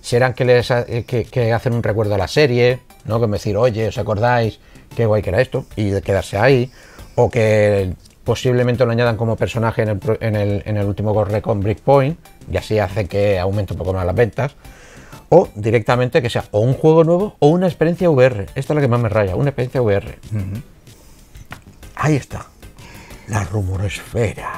[0.00, 3.20] serán que les ha- eh, que, que hacen un recuerdo a la serie, ¿no?
[3.20, 4.58] Que me decir, oye, ¿os acordáis
[4.96, 5.66] qué guay que era esto?
[5.76, 6.70] Y de quedarse ahí,
[7.16, 7.92] o que
[8.24, 12.18] posiblemente lo añadan como personaje en el, en el, en el último Ghost Recon Breakpoint,
[12.50, 14.54] y así hace que aumente un poco más las ventas,
[15.30, 18.46] o directamente que sea o un juego nuevo o una experiencia VR.
[18.54, 20.18] Esta es la que más me raya, una experiencia VR.
[21.96, 22.46] Ahí está,
[23.28, 24.50] la rumoresfera.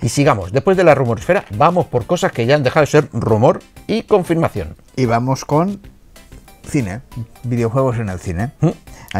[0.00, 3.08] Y sigamos, después de la rumoresfera, vamos por cosas que ya han dejado de ser
[3.12, 4.76] rumor y confirmación.
[4.96, 5.80] Y vamos con
[6.68, 7.00] cine.
[7.44, 8.50] Videojuegos en el cine.
[8.60, 8.68] ¿Mm?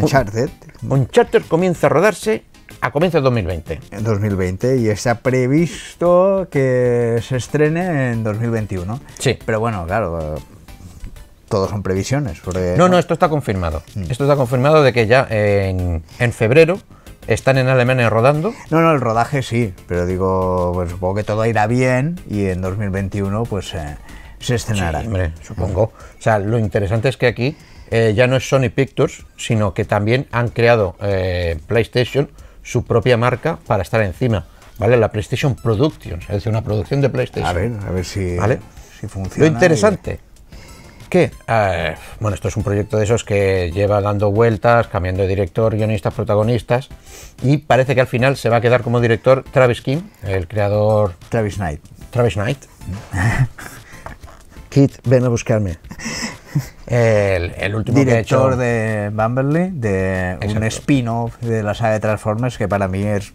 [0.03, 0.51] Uncharted
[0.89, 2.45] Uncharted comienza a rodarse
[2.81, 3.81] a comienzos de 2020.
[3.91, 9.01] en 2020 y está previsto que se estrene en 2021.
[9.19, 9.37] Sí.
[9.45, 10.37] Pero bueno, claro,
[11.49, 12.39] todos son previsiones.
[12.45, 13.83] porque- No, no, esto está confirmado.
[13.95, 14.03] Mm.
[14.11, 16.79] Esto está confirmado de que ya en, en febrero
[17.29, 18.55] están en Alemania rodando.
[18.71, 22.63] No, no, el rodaje sí, pero digo, pues supongo que todo irá bien y en
[22.63, 23.97] 2021 pues eh,
[24.41, 25.01] se estrenará.
[25.01, 25.83] Sí, hombre, supongo.
[25.83, 27.57] O sea, lo interesante es que aquí
[27.91, 32.31] eh, ya no es Sony Pictures, sino que también han creado eh, PlayStation
[32.63, 34.47] su propia marca para estar encima.
[34.79, 34.97] ¿Vale?
[34.97, 37.51] La PlayStation Productions, es decir, una producción de PlayStation.
[37.51, 38.61] A ver, a ver si, ¿Vale?
[39.01, 39.49] si funciona.
[39.49, 40.21] Lo interesante,
[41.09, 45.29] que, eh, bueno, esto es un proyecto de esos que lleva dando vueltas, cambiando de
[45.29, 46.89] director, guionistas, protagonistas,
[47.43, 51.15] y parece que al final se va a quedar como director Travis King, el creador
[51.29, 51.81] Travis Knight.
[52.11, 52.59] Travis Knight.
[54.69, 55.79] Kit, ven a buscarme.
[56.87, 58.57] El, el último que Director hecho.
[58.59, 63.31] de Bumblebee, de un spin-off de la saga de Transformers que para mí es...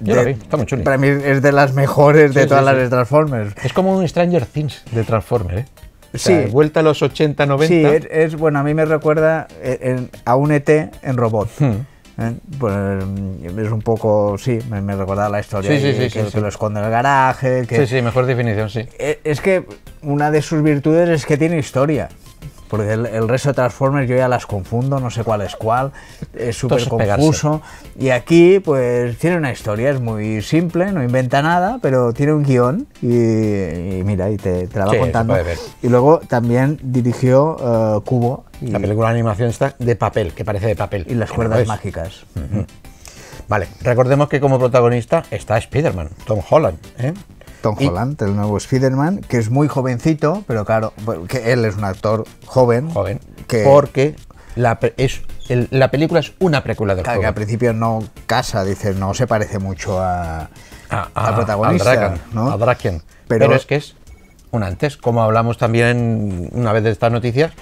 [0.00, 0.82] Yo la de- vi, está muy chuli.
[0.82, 3.54] Para mí es de las mejores de todas sí, las de Transformers.
[3.64, 5.64] Es como un Stranger Things de Transformer, ¿eh?
[6.14, 6.50] O sea, Sí.
[6.50, 7.66] Vuelta a los 80, 90.
[7.66, 10.68] Sí, es, es- bueno, a mí me recuerda eh, en- a un ET
[11.02, 11.48] en robot.
[11.58, 11.72] Hmm.
[12.18, 12.32] ¿eh?
[12.58, 12.74] Pues,
[13.06, 16.40] mm, es un poco, sí, me, me recuerda la historia Sí, sí, sí, que, que
[16.40, 17.66] lo esconde en el garaje.
[17.66, 18.80] Que, Sí, sí, mejor definición, sí.
[18.98, 19.64] Eh, Es que
[20.02, 22.08] una de sus virtudes es que tiene historia.
[22.72, 25.92] Porque el, el resto de Transformers yo ya las confundo, no sé cuál es cuál,
[26.34, 27.60] es súper confuso.
[27.98, 32.42] Y aquí, pues, tiene una historia, es muy simple, no inventa nada, pero tiene un
[32.44, 33.08] guion y,
[33.98, 35.36] y mira, y te, te la va Sí, contando.
[35.82, 40.42] Y luego también dirigió eh, Cubo y, La película de animación está de papel, que
[40.46, 41.04] parece de papel.
[41.10, 41.68] y las no cuerdas es.
[41.68, 42.24] mágicas.
[43.48, 46.78] Vale, recordemos que como protagonista está Spider-Man, Tom Holland.
[46.98, 47.12] ¿eh?
[47.62, 51.64] Tom Y- Holland, el nuevo Spider-Man, que es muy jovencito, pero claro, bueno, que él
[51.64, 52.90] es un actor joven.
[52.90, 53.20] Joven.
[53.46, 54.16] Que, Porque
[54.56, 58.64] la, es, el- la película es una precuela del Claro, que al principio no casa,
[58.64, 60.48] dice, no se parece mucho a,
[60.90, 62.50] a- al a- protagonista, al Draken, ¿no?
[62.50, 63.02] a Draken.
[63.28, 63.94] Pero- Pero, es que es
[64.50, 67.52] un antes, como hablamos también una vez de estas noticias,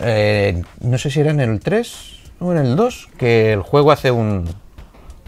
[0.00, 3.92] eh, no sé si era en el 3 o en el 2, que el juego
[3.92, 4.48] hace un,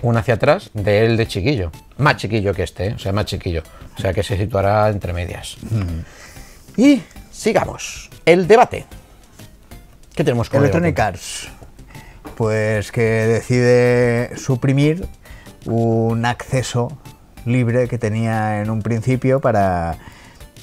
[0.05, 1.73] un hacia atrás de él de chiquillo.
[1.97, 2.95] Más chiquillo que este, ¿eh?
[2.95, 3.62] o sea, más chiquillo.
[3.97, 5.57] O sea, que se situará entre medias.
[6.77, 8.11] Y sigamos.
[8.27, 8.85] El debate.
[10.14, 10.99] ¿Qué tenemos con el Electronic?
[10.99, 11.49] Arts,
[12.37, 15.09] pues que decide suprimir
[15.64, 16.99] un acceso
[17.47, 19.97] libre que tenía en un principio para,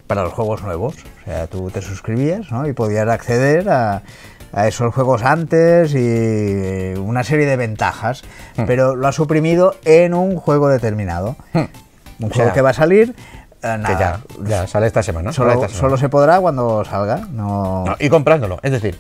[0.05, 0.95] para los juegos nuevos.
[1.21, 2.67] O sea, tú te suscribías ¿no?
[2.67, 4.03] y podías acceder a,
[4.53, 8.23] a esos juegos antes y una serie de ventajas,
[8.57, 8.63] Hmm.
[8.65, 11.35] pero lo ha suprimido en un juego determinado.
[11.53, 11.69] Un
[12.29, 13.15] O juego que va a salir...
[13.63, 15.31] eh, Que ya, ya sale esta semana.
[15.31, 15.79] Solo, sale esta semana.
[15.89, 17.27] solo se podrá cuando salga.
[17.31, 18.59] No, No, y comprándolo.
[18.63, 18.99] Es decir,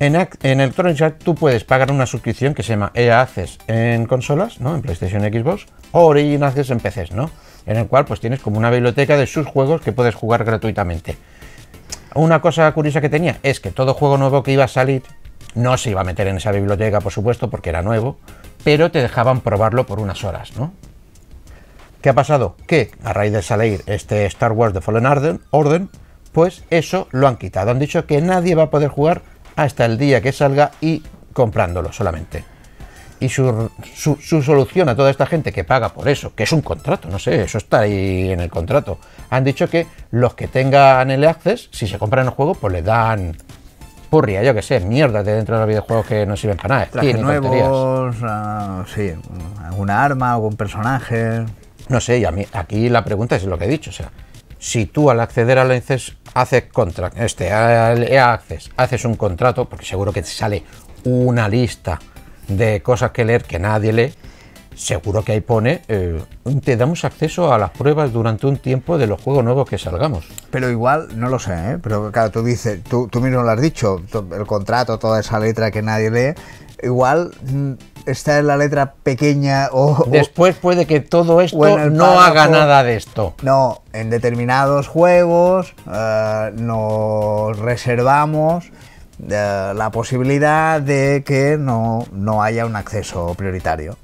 [0.00, 4.06] en, en Electronic Arts tú puedes pagar una suscripción que se llama EA Access en
[4.06, 4.74] consolas, ¿no?
[4.74, 7.30] En PlayStation Xbox, o Origin Access en PCs, ¿no?
[7.66, 11.16] En el cual pues tienes como una biblioteca de sus juegos que puedes jugar gratuitamente.
[12.14, 15.02] Una cosa curiosa que tenía es que todo juego nuevo que iba a salir
[15.54, 18.18] no se iba a meter en esa biblioteca, por supuesto, porque era nuevo,
[18.64, 20.72] pero te dejaban probarlo por unas horas, ¿no?
[22.00, 22.56] ¿Qué ha pasado?
[22.66, 25.82] Que a raíz de salir este Star Wars The Fallen Order,
[26.32, 27.70] pues eso lo han quitado.
[27.70, 29.22] Han dicho que nadie va a poder jugar
[29.56, 32.44] hasta el día que salga y comprándolo solamente.
[33.20, 36.60] Y su- su solución a toda esta gente que paga por eso, que es un
[36.62, 38.98] contrato, no sé, eso está ahí en el contrato,
[39.32, 42.82] han dicho que los que tengan el Access, si se compran el juego, pues le
[42.82, 43.34] dan
[44.10, 46.86] purria, yo que sé, mierda de dentro de los videojuegos que no sirven para nada.
[46.90, 49.10] trajes nuevos, ah, sí,
[49.64, 51.46] alguna arma, algún personaje.
[51.88, 54.10] No sé, y a mí aquí la pregunta es lo que he dicho, o sea,
[54.58, 59.86] si tú al acceder al Access haces contra este al Access haces un contrato, porque
[59.86, 60.62] seguro que te sale
[61.04, 61.98] una lista
[62.48, 64.14] de cosas que leer que nadie lee,
[64.74, 66.22] seguro que ahí pone eh,
[66.64, 70.26] te damos acceso a las pruebas durante un tiempo de los juegos nuevos que salgamos.
[70.50, 71.78] Pero igual, no lo sé, ¿eh?
[71.82, 75.70] pero claro, tú dices, tú, tú mismo lo has dicho, el contrato, toda esa letra
[75.70, 76.34] que nadie lee,
[76.82, 77.72] igual mm,
[78.06, 82.96] está en la letra pequeña o, Después puede que todo esto no haga nada de
[82.96, 83.34] esto.
[83.42, 88.70] no, en determinados juegos eh, nos reservamos
[89.28, 93.96] eh, la posibilidad de que no, no haya un acceso prioritario.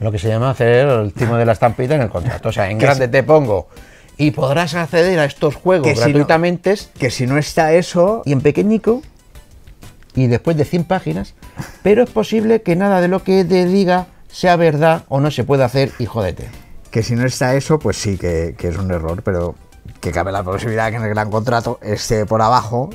[0.00, 2.48] Lo que se llama hacer el timo de la estampita en el contrato.
[2.48, 3.68] O sea, en grande si- te pongo
[4.16, 8.22] y podrás acceder a estos juegos Que si no- gratuitamente Que si no está eso,
[8.24, 9.02] y en pequeñico
[10.14, 11.34] y después de 100 páginas,
[11.82, 15.44] pero es posible que nada de lo que te diga sea verdad o no se
[15.44, 16.48] pueda hacer y jódete.
[16.90, 19.54] que si no está eso, pues sí que, que es un error, pero
[20.00, 22.90] que cabe la posibilidad que en el gran contrato esté por abajo,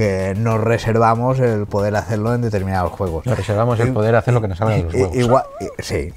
[0.00, 3.26] que nos reservamos el poder hacerlo en determinados juegos.
[3.26, 5.14] Nos reservamos el poder hacer lo que nos de los huevos.
[5.14, 5.44] Igual,
[5.78, 6.14] sí,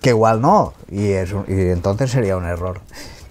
[0.00, 2.80] que igual no, y, es un- y entonces sería un error.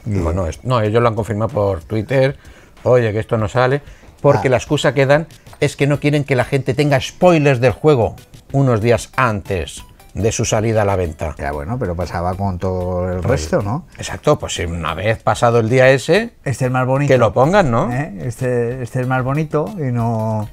[0.06, 2.38] Y- Bueno, es- no, ellos lo han confirmado por Twitter,
[2.84, 3.82] oye, que esto no sale,
[4.22, 4.52] porque Ah.
[4.52, 5.26] la excusa que dan
[5.60, 8.15] es que no quieren que la gente tenga spoilers del juego
[8.52, 11.36] unos días antes de su salida a la venta.
[11.38, 13.86] Ya bueno, pero pasaba con todo el resto, ¿no?
[13.97, 17.12] Exacto, pues si una vez pasado el día ese, Este es más bonito.
[17.12, 17.91] que lo pongan, ¿no?
[17.91, 18.13] ¿eh?
[18.21, 20.50] Este, este es más bonito y no.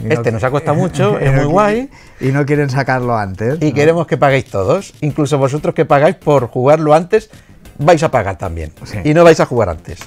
[0.00, 1.90] y Este nos ha costado mucho, es no muy guay.
[2.20, 3.58] Y no quieren sacarlo antes.
[3.62, 3.74] Y ¿no?
[3.74, 4.92] queremos que paguéis todos.
[5.00, 7.30] Incluso vosotros que pagáis por jugarlo antes,
[7.78, 8.72] vais a pagar también.
[8.84, 8.98] Sí.
[9.04, 10.00] Y no vais a jugar antes.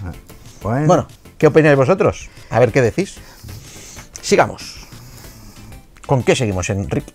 [0.61, 2.29] Bueno, Bueno, ¿qué opináis vosotros?
[2.51, 3.17] A ver qué decís.
[4.21, 4.85] Sigamos.
[6.05, 7.13] ¿Con qué seguimos, Enrique?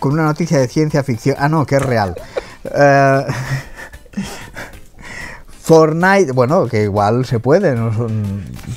[0.00, 1.36] Con una noticia de ciencia ficción.
[1.38, 2.16] Ah, no, que es real.
[2.64, 3.24] Eh,
[5.62, 7.74] Fortnite, bueno, que igual se puede.
[7.76, 7.92] ¿no?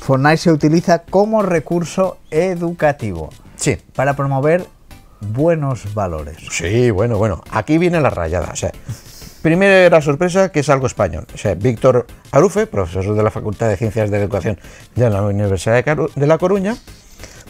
[0.00, 3.76] Fortnite se utiliza como recurso educativo Sí.
[3.96, 4.66] para promover
[5.20, 6.36] buenos valores.
[6.50, 7.42] Sí, bueno, bueno.
[7.50, 8.50] Aquí viene la rayada.
[8.52, 8.70] O sea,
[9.42, 11.26] primera sorpresa que es algo español.
[11.34, 14.58] O sea, Víctor Arufe, profesor de la Facultad de Ciencias de la Educación
[14.94, 16.76] de la Universidad de, Caru- de La Coruña,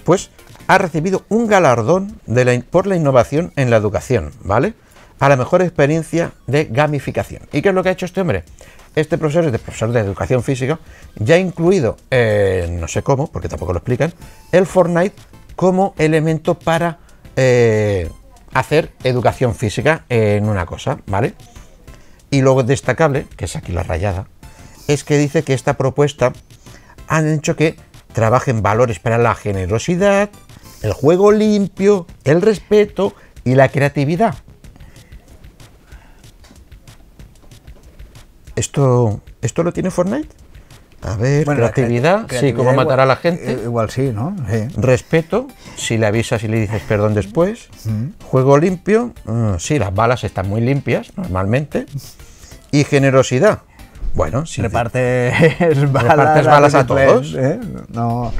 [0.05, 0.31] pues
[0.67, 2.21] ha recibido un galardón
[2.71, 4.75] por la innovación en la educación, ¿vale?
[5.19, 7.43] A la mejor experiencia de gamificación.
[7.53, 8.45] ¿Y qué es lo que ha hecho este hombre?
[8.95, 10.79] Este profesor es de profesor de educación física,
[11.17, 14.13] ya ha incluido, eh, no sé cómo, porque tampoco lo explican,
[14.53, 15.17] el Fortnite
[15.57, 16.99] como elemento para
[17.37, 18.09] eh,
[18.53, 21.35] hacer educación física en una cosa, ¿vale?
[22.31, 24.29] Y luego destacable, que es aquí la rayada,
[24.87, 26.33] es que dice que esta propuesta
[27.09, 27.77] han hecho que
[28.15, 30.31] trabajen valores para la generosidad,
[30.83, 33.13] el juego limpio, el respeto
[33.45, 34.37] y la creatividad.
[38.57, 40.29] ¿Esto, esto lo tiene Fortnite?
[41.03, 43.53] A ver, Bueno, la creatividad, cre- sí, cómo matar a la gente.
[43.53, 44.35] eh, Igual sí, ¿no?
[44.51, 44.69] Sí.
[44.77, 47.69] Respeto, si le avisas y le dices perdón después.
[48.31, 51.85] Juego limpio, mm, sí, las balas están muy limpias normalmente.
[52.71, 53.63] Y generosidad.
[54.15, 55.33] Bueno, si Repartes
[55.93, 57.35] balas, Repartes balas a todos.
[57.35, 57.59] ¿eh?
[57.93, 58.33] No.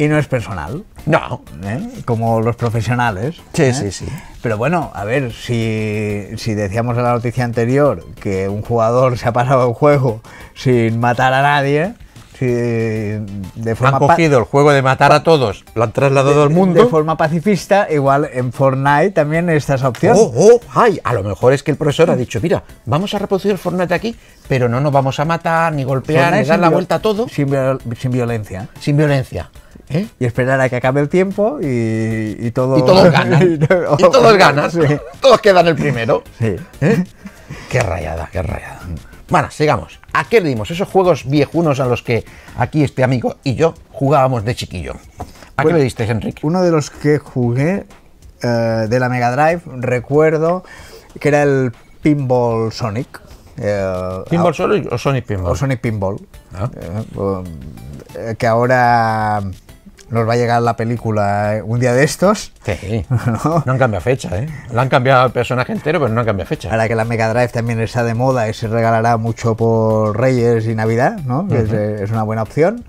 [0.00, 1.42] Y no es personal, No.
[1.64, 1.80] ¿eh?
[2.04, 3.40] como los profesionales.
[3.52, 3.74] Sí, ¿eh?
[3.74, 4.06] sí, sí.
[4.42, 9.28] Pero bueno, a ver, si, si decíamos en la noticia anterior que un jugador se
[9.28, 10.20] ha pasado el juego
[10.54, 11.94] sin matar a nadie,
[12.46, 16.54] de Han forma, cogido el juego de matar a todos, lo han trasladado al de
[16.54, 16.88] mundo.
[16.88, 20.16] forma pacifista, igual en Fortnite también está esa opción.
[20.18, 23.18] Oh, oh, ay, a lo mejor es que el profesor ha dicho, mira, vamos a
[23.18, 24.16] reproducir Fortnite aquí,
[24.48, 27.28] pero no nos vamos a matar, ni golpear, Fortnite ni dar la vuelta a todo,
[27.28, 28.68] Sin, viol- sin violencia.
[28.80, 29.50] sin violencia.
[29.90, 30.06] ¿eh?
[30.20, 32.76] Y esperar a que acabe el tiempo y, y todo.
[32.78, 33.52] Y todos ganan.
[33.98, 34.70] y todos ganan.
[34.70, 34.80] Sí.
[35.20, 36.22] Todos quedan el primero.
[36.38, 36.56] Sí.
[36.82, 37.04] ¿Eh?
[37.70, 38.80] Qué rayada, qué rayada.
[39.28, 40.00] Bueno, sigamos.
[40.12, 40.70] ¿A qué le dimos?
[40.70, 42.24] Esos juegos viejunos a los que
[42.56, 44.94] aquí este amigo y yo jugábamos de chiquillo.
[45.56, 46.46] ¿A Bueno, qué le diste, Enrique?
[46.46, 47.84] Uno de los que jugué
[48.42, 48.46] eh,
[48.88, 50.64] de la Mega Drive, recuerdo
[51.20, 53.20] que era el Pinball Sonic.
[53.58, 55.52] eh, ¿Pinball ah, solo o Sonic Pinball?
[55.52, 56.16] o Sonic Pinball.
[56.54, 56.70] Ah.
[56.74, 57.44] Eh, um,
[58.36, 59.42] que ahora
[60.10, 62.52] nos va a llegar la película eh, un día de estos.
[62.64, 63.04] Sí.
[63.44, 64.48] No han cambiado fecha, ¿eh?
[64.72, 66.70] Le han cambiado el personaje entero, pero no han cambiado fecha.
[66.70, 70.66] Ahora que la Mega Drive también está de moda y se regalará mucho por Reyes
[70.66, 71.46] y Navidad, ¿no?
[71.50, 72.84] Es, eh, es una buena opción.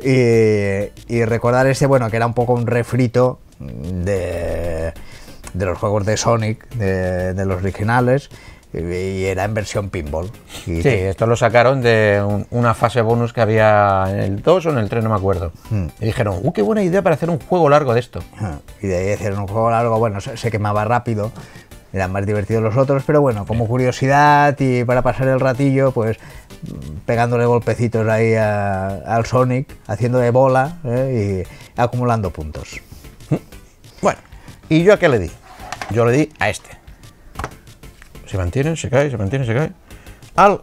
[0.00, 4.92] Y, y recordar este, bueno, que era un poco un refrito de,
[5.52, 8.30] de los juegos de Sonic, de, de los originales,
[8.72, 10.30] y, era en versión pinball.
[10.66, 14.66] Y Sí, esto lo sacaron de un- una fase bonus que había en el 2
[14.66, 15.52] o en el 3, no me acuerdo.
[16.00, 18.20] Y dijeron, ¡uh, qué buena idea para hacer un juego largo de esto!
[18.40, 21.32] Ah, Y de ahí hacer un juego largo, bueno, se, se quemaba rápido,
[21.92, 26.18] eran más divertidos los otros, pero bueno, como curiosidad y para pasar el ratillo, pues
[26.62, 31.44] mm, pegándole golpecitos ahí a- al Sonic, haciendo de bola ¿eh?
[31.74, 32.80] y acumulando puntos.
[34.02, 34.18] Bueno,
[34.68, 35.30] ¿y yo a qué le di?
[35.90, 36.68] Yo le di a este.
[38.28, 39.72] Se mantiene, se cae, se mantiene, se cae.
[40.36, 40.60] Al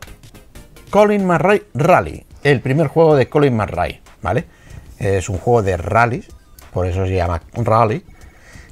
[0.90, 4.46] Colin McRae Rally, el primer juego de Colin McRae, ¿vale?
[5.00, 6.28] Es un juego de rallies,
[6.72, 8.04] por eso se llama Rally.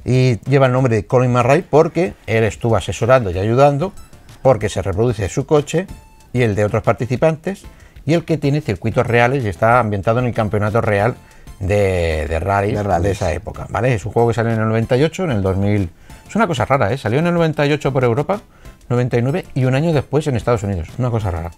[0.04, 3.92] Y lleva el nombre de Colin McRae porque él estuvo asesorando y ayudando,
[4.42, 5.86] porque se reproduce su coche
[6.32, 7.64] y el de otros participantes,
[8.06, 11.14] y el que tiene circuitos reales y está ambientado en el campeonato real
[11.58, 13.12] de, de rally De de, rallies.
[13.12, 13.94] esa época, ¿vale?
[13.94, 15.90] Es un juego que salió en el 98, en el 2000.
[16.28, 16.98] Es una cosa rara, ¿eh?
[16.98, 18.40] Salió en el 98 por Europa,
[18.88, 20.88] 99 y un año después en Estados Unidos.
[20.98, 21.50] Una cosa rara.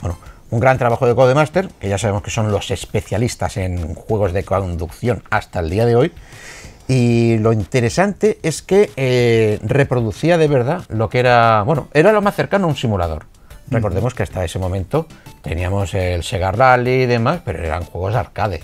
[0.00, 0.18] Bueno,
[0.50, 4.44] un gran trabajo de Codemaster, que ya sabemos que son los especialistas en juegos de
[4.44, 6.12] conducción hasta el día de hoy.
[6.88, 12.20] Y lo interesante es que eh, reproducía de verdad lo que era, bueno, era lo
[12.20, 13.26] más cercano a un simulador.
[13.70, 15.06] Recordemos que hasta ese momento
[15.40, 18.62] teníamos el Sega Rally y demás, pero eran juegos de arcade.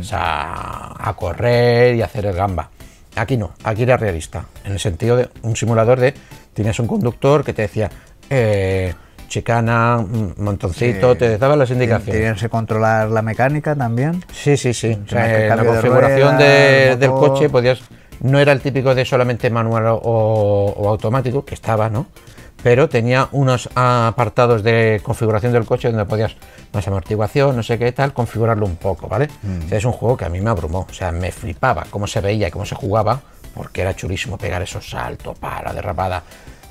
[0.00, 2.70] O sea, a correr y hacer el gamba.
[3.16, 6.14] Aquí no, aquí era realista, en el sentido de un simulador de,
[6.52, 7.90] tienes un conductor que te decía,
[8.28, 8.92] eh,
[9.28, 11.18] chicana, un montoncito, Sí.
[11.20, 12.14] te daba las indicaciones.
[12.20, 14.22] Tienes que controlar la mecánica también.
[14.32, 14.98] Sí, sí, sí.
[15.04, 17.80] O sea, Tenías la de configuración de- del coche podías.
[18.20, 22.06] No era el típico de solamente manual o, o automático, que estaba, ¿no?
[22.66, 26.34] Pero tenía unos apartados de configuración del coche donde podías
[26.72, 29.28] más amortiguación, no sé qué tal, configurarlo un poco, ¿vale?
[29.44, 29.66] Mm.
[29.66, 30.84] O sea, es un juego que a mí me abrumó.
[30.90, 33.20] O sea, me flipaba cómo se veía y cómo se jugaba,
[33.54, 36.24] porque era chulísimo pegar esos saltos para derrapada.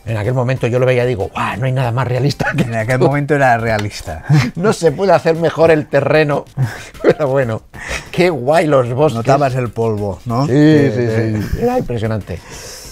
[0.06, 1.56] En aquel momento yo lo veía y digo, ¡guau!
[1.60, 3.08] No hay nada más realista que En aquel esto".
[3.08, 4.26] momento era realista.
[4.58, 6.44] No se puede hacer mejor el terreno.
[7.02, 7.62] Pero bueno,
[8.12, 9.16] qué guay los bosques.
[9.16, 10.46] Notabas el polvo, ¿no?
[10.46, 11.62] Sí, sí, sí.
[11.62, 12.38] Era impresionante.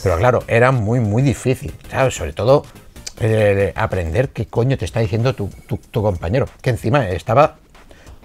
[0.03, 1.73] Pero claro, era muy, muy difícil.
[1.89, 2.63] Claro, sobre todo
[3.19, 6.47] eh, aprender qué coño te está diciendo tu, tu- tu compañero.
[6.61, 7.57] Que encima estaba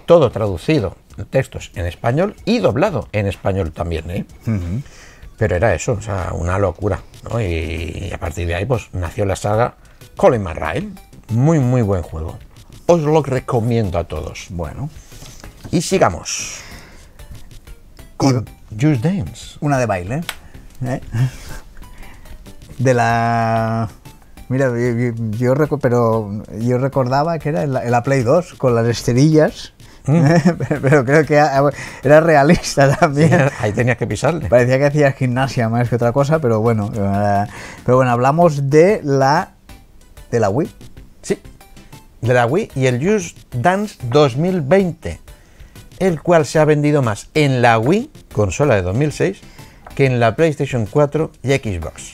[0.05, 0.95] todo traducido,
[1.29, 4.25] textos en español y doblado en español también, ¿eh?
[5.37, 7.01] Pero era eso, o sea, una locura.
[7.29, 7.39] ¿no?
[7.41, 9.75] Y, a partir de ahí, pues nació la saga
[10.17, 10.89] Colin McRae.
[11.29, 12.37] Muy, muy buen juego.
[12.87, 14.47] Os lo recomiendo a todos.
[14.49, 14.89] Bueno,
[15.71, 16.59] Y sigamos.
[18.17, 19.57] Con Just Dance.
[19.61, 20.21] una de baile.
[20.83, 20.99] ¿eh?
[22.77, 23.89] De la.
[24.49, 28.55] Mira, yo, yo- recu- pero yo recordaba que era en la, en la Play 2
[28.55, 29.73] con las esterillas.
[30.05, 30.25] Mm.
[30.81, 31.61] pero, creo que era
[32.03, 33.49] era realista también.
[33.59, 34.49] Ahí tenías que pisarle.
[34.49, 36.89] Parecía que hacías gimnasia más que otra cosa, pero bueno.
[36.95, 37.45] eh,
[37.85, 39.51] pero bueno, hablamos de la
[40.31, 40.69] de la Wii.
[41.21, 41.39] Sí.
[42.21, 45.19] De la Wii y el Just Dance 2020.
[45.99, 49.41] El cual se ha vendido más en la Wii, consola de 2006,
[49.95, 52.13] que en la PlayStation 4 y Xbox.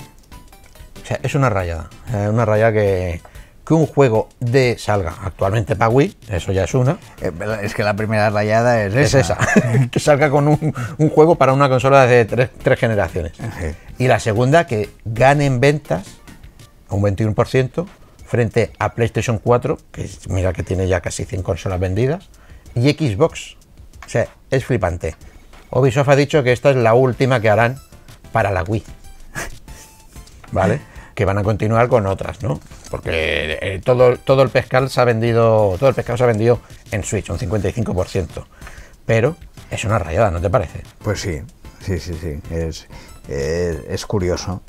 [1.06, 1.88] O sea, es una rayada.
[2.14, 3.22] eh, Una rayada que,
[3.66, 7.32] que un juego de salga actualmente para Wii, eso ya es una, Eh,
[7.62, 9.38] Es que la primera rayada es es esa.
[9.38, 9.88] esa.
[9.92, 13.34] que salga con un, un juego para una consola de tres, tres generaciones.
[13.38, 13.76] Sí.
[14.00, 16.08] Y la segunda, que gane en ventas
[16.90, 17.86] un 21%
[18.26, 22.30] frente a PlayStation 4, que mira que tiene ya casi 100 consolas vendidas,
[22.74, 23.58] y Xbox.
[24.06, 25.16] O sea, es flipante.
[25.70, 27.80] Ubisoft ha dicho que esta es la última que harán
[28.32, 28.84] para la Wii.
[30.52, 30.80] ¿Vale?
[31.16, 32.60] Que van a continuar con otras, ¿no?
[32.92, 35.76] Porque eh, todo, todo el pescal se ha vendido.
[35.80, 36.60] Todo el pescado se ha vendido
[36.92, 38.28] en Switch, un 55%.
[39.06, 39.36] Pero
[39.72, 40.84] es una rayada, ¿no te parece?
[41.02, 41.42] Pues sí,
[41.82, 42.40] sí, sí, sí.
[42.54, 42.88] Es,
[43.30, 44.62] es, es curioso.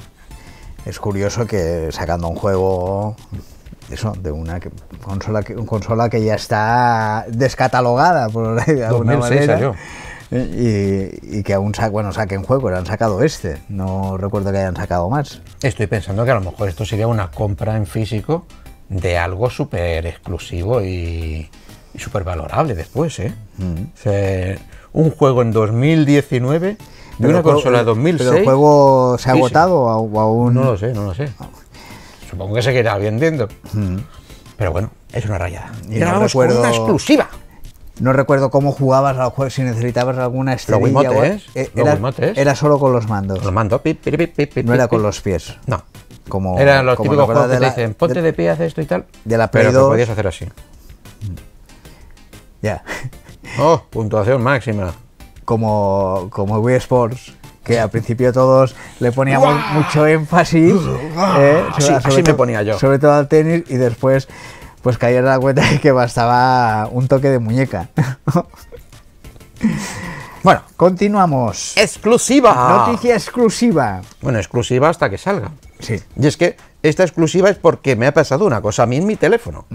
[0.84, 3.16] Es curioso que sacando un juego
[3.90, 4.70] eso, de una que-
[5.02, 9.54] consola que, consola que ya está descatalogada por de alguna 2006 manera.
[9.54, 9.74] salió.
[10.30, 13.58] Y, y que aún sa- bueno, saquen juego, han sacado este.
[13.68, 15.40] No recuerdo que hayan sacado más.
[15.62, 18.44] Estoy pensando que a lo mejor esto sería una compra en físico
[18.88, 21.48] de algo súper exclusivo y,
[21.94, 23.32] y súper valorable después, ¿eh?
[23.60, 24.56] O sea,
[24.92, 26.76] un juego en 2019 de
[27.18, 28.28] Pero una juego- consola de 2006.
[28.28, 29.46] ¿Pero el juego se ha Físico.
[29.46, 30.54] agotado o aún...?
[30.54, 31.28] No lo sé, no lo sé.
[32.28, 33.48] Supongo que se quedará vendiendo.
[34.56, 35.70] Pero bueno, es una rayada.
[35.88, 37.28] Y no recuerdo- una exclusiva.
[38.00, 40.82] No recuerdo cómo jugabas al juego, si necesitabas alguna estrella.
[40.82, 43.42] Wiimotes, o- eh, los era, era solo con los mandos.
[43.42, 43.80] Los mando.
[43.80, 45.56] pip, pip, pip, pip, No era con los pies.
[45.66, 45.82] No.
[46.28, 48.80] Como, Eran los como típicos juegos que te dicen, ponte de- de pie, haz esto
[48.82, 49.06] y tal.
[49.24, 49.88] de la Play pero que 2.
[49.88, 50.46] podías hacer así.
[52.62, 52.82] Ya.
[53.58, 54.92] Oh, puntuación máxima.
[55.44, 60.74] Como, como Wii Sports, que al principio todos le poníamos mucho énfasis.
[61.38, 62.78] eh, Así- sobre- así sobre me todo- ponía yo.
[62.78, 64.28] Sobre todo al tenis y después
[64.86, 67.88] pues caí en la cuenta de que bastaba un toque de muñeca.
[70.44, 71.76] bueno, continuamos.
[71.76, 72.86] ¡Exclusiva!
[72.86, 74.00] Noticia exclusiva.
[74.20, 75.50] Bueno, exclusiva hasta que salga.
[75.80, 76.00] Sí.
[76.14, 79.06] Y es que esta exclusiva es porque me ha pasado una cosa a mí en
[79.06, 79.66] mi teléfono.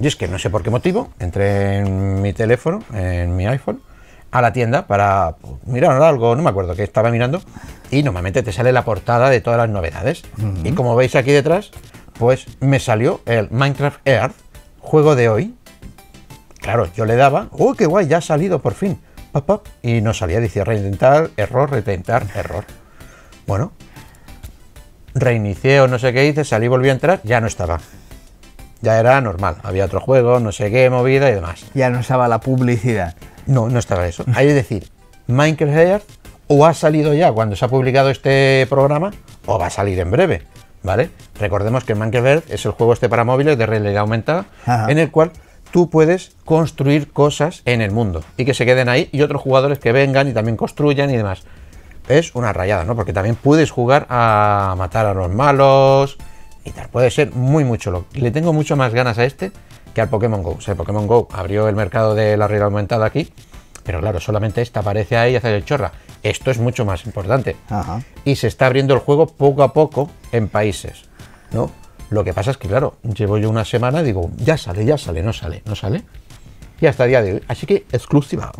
[0.00, 3.82] Y es que no sé por qué motivo, entré en mi teléfono, en mi iPhone,
[4.30, 7.42] a la tienda para pues, mirar algo, no me acuerdo qué estaba mirando,
[7.90, 10.22] y normalmente te sale la portada de todas las novedades.
[10.62, 11.72] Y como veis aquí detrás,
[12.20, 14.49] pues me salió el Minecraft Earth,
[14.80, 15.54] juego de hoy.
[16.58, 18.06] Claro, yo le daba, ¡oh, qué guay!
[18.06, 18.98] Ya ha salido por fin.
[19.32, 22.64] Pop, pop, y no salía, decía reintentar, error, reintentar, error.
[23.46, 23.72] Bueno,
[25.14, 27.80] reinicié o no sé qué hice, salí, volví a entrar, ya no estaba.
[28.82, 31.64] Ya era normal, había otro juego, no sé qué, movida y demás.
[31.74, 33.14] Ya no estaba la publicidad.
[33.46, 34.24] No, no estaba eso.
[34.34, 34.88] Hay que decir,
[35.26, 36.08] Minecraft
[36.48, 39.12] o ha salido ya cuando se ha publicado este programa
[39.46, 40.42] o va a salir en breve,
[40.82, 41.10] ¿vale?
[41.38, 44.90] Recordemos que Minecraft es el juego este para móviles de realidad aumentada Ajá.
[44.90, 45.32] en el cual
[45.70, 49.78] tú puedes construir cosas en el mundo y que se queden ahí y otros jugadores
[49.78, 51.42] que vengan y también construyan y demás.
[52.08, 52.96] Es una rayada, ¿no?
[52.96, 56.18] Porque también puedes jugar a matar a los malos
[56.64, 56.88] y tal.
[56.88, 58.06] Puede ser muy, muy chulo.
[58.14, 59.52] Y le tengo mucho más ganas a este
[59.94, 60.56] que al Pokémon Go.
[60.58, 63.32] O sea, Pokémon Go abrió el mercado de la realidad aumentada aquí,
[63.90, 65.90] pero claro, solamente esta aparece ahí y hace el chorra.
[66.22, 67.56] Esto es mucho más importante.
[67.68, 68.00] Ajá.
[68.24, 71.06] Y se está abriendo el juego poco a poco en países,
[71.50, 71.72] ¿no?
[72.08, 75.24] Lo que pasa es que, claro, llevo yo una semana, digo, ya sale, ya sale,
[75.24, 76.04] no sale, no sale.
[76.80, 77.42] Y hasta el día de hoy.
[77.48, 78.52] Así que exclusiva.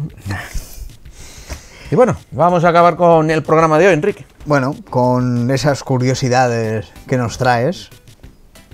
[1.93, 4.26] Y bueno, vamos a acabar con el programa de hoy, Enrique.
[4.47, 7.89] Bueno, con esas curiosidades que nos traes,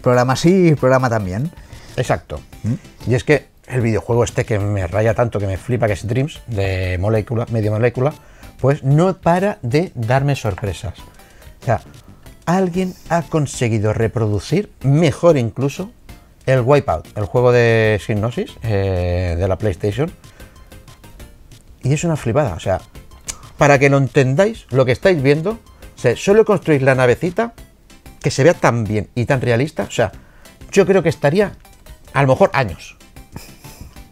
[0.01, 1.51] programa sí y programa también.
[1.99, 2.41] Exacto.
[3.07, 6.07] Y es que el videojuego este que me raya tanto, que me flipa, que es
[6.07, 8.13] Dreams, de molécula, medio molécula,
[8.61, 10.99] pues no para de darme sorpresas.
[11.63, 11.81] O sea,
[12.45, 15.91] alguien ha conseguido reproducir, mejor incluso,
[16.47, 20.11] el Wipeout, el juego de Synosis eh, de la PlayStation.
[21.83, 22.81] Y es una flipada, o sea,
[23.59, 27.53] para que lo entendáis, lo que estáis viendo, o sea, solo construir la navecita
[28.21, 30.13] que se vea tan bien y tan realista, o sea,
[30.73, 31.53] yo creo que estaría
[32.13, 32.97] a lo mejor años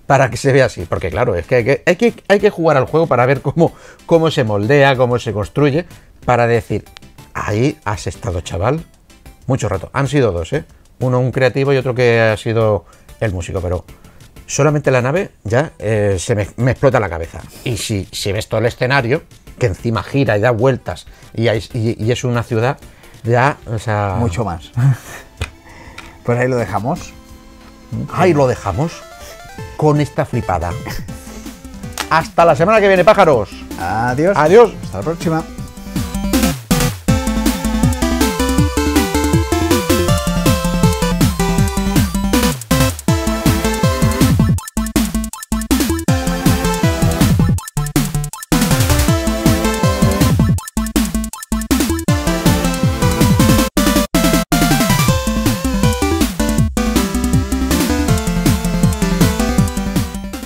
[0.07, 2.51] para que se vea así, porque claro, es que hay que, hay que, hay que
[2.51, 3.73] jugar al juego para ver cómo,
[4.07, 5.87] cómo se moldea, cómo se construye,
[6.25, 6.85] para decir,
[7.33, 8.85] ahí has estado, chaval,
[9.47, 9.91] mucho rato.
[9.93, 10.65] Han sido dos, ¿eh?
[11.01, 12.85] Uno un creativo y otro que ha sido
[13.21, 13.85] el músico, pero
[14.47, 17.41] solamente la nave ya eh, se me, me explota la cabeza.
[17.65, 19.23] Y si, si ves todo el escenario,
[19.59, 22.77] que encima gira y da vueltas y, hay- y- y es una ciudad,
[23.23, 24.17] ya, o sea...
[24.19, 24.71] Mucho más.
[26.25, 27.13] Pues ahí lo dejamos.
[28.13, 28.93] Ahí lo dejamos
[29.77, 30.71] con esta flipada.
[32.11, 33.51] Hasta la semana que viene, pájaros.
[33.79, 34.37] Adiós.
[34.37, 34.73] Adiós.
[34.85, 35.54] Hasta la próxima.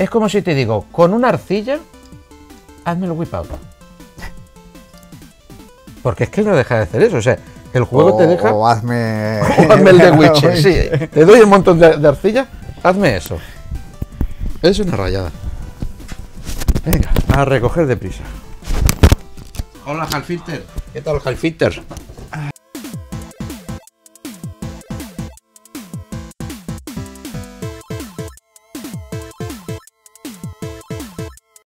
[0.09, 1.81] Es como si te digo, con una arcilla,
[2.83, 3.51] hazme el whip out.
[6.03, 7.19] Porque es que no deja de hacer eso.
[7.19, 7.39] O sea,
[7.75, 8.55] el juego te deja.
[8.55, 9.41] O hazme.
[9.59, 11.07] O hazme el de Witcher, sí.
[11.13, 12.49] Te doy un montón de, de arcilla,
[12.83, 13.37] hazme eso.
[14.63, 15.31] Es una rayada.
[16.87, 18.25] Venga, a recoger deprisa.
[19.85, 20.65] Hola, Halfilter.
[20.95, 21.83] ¿Qué tal, Halfilter?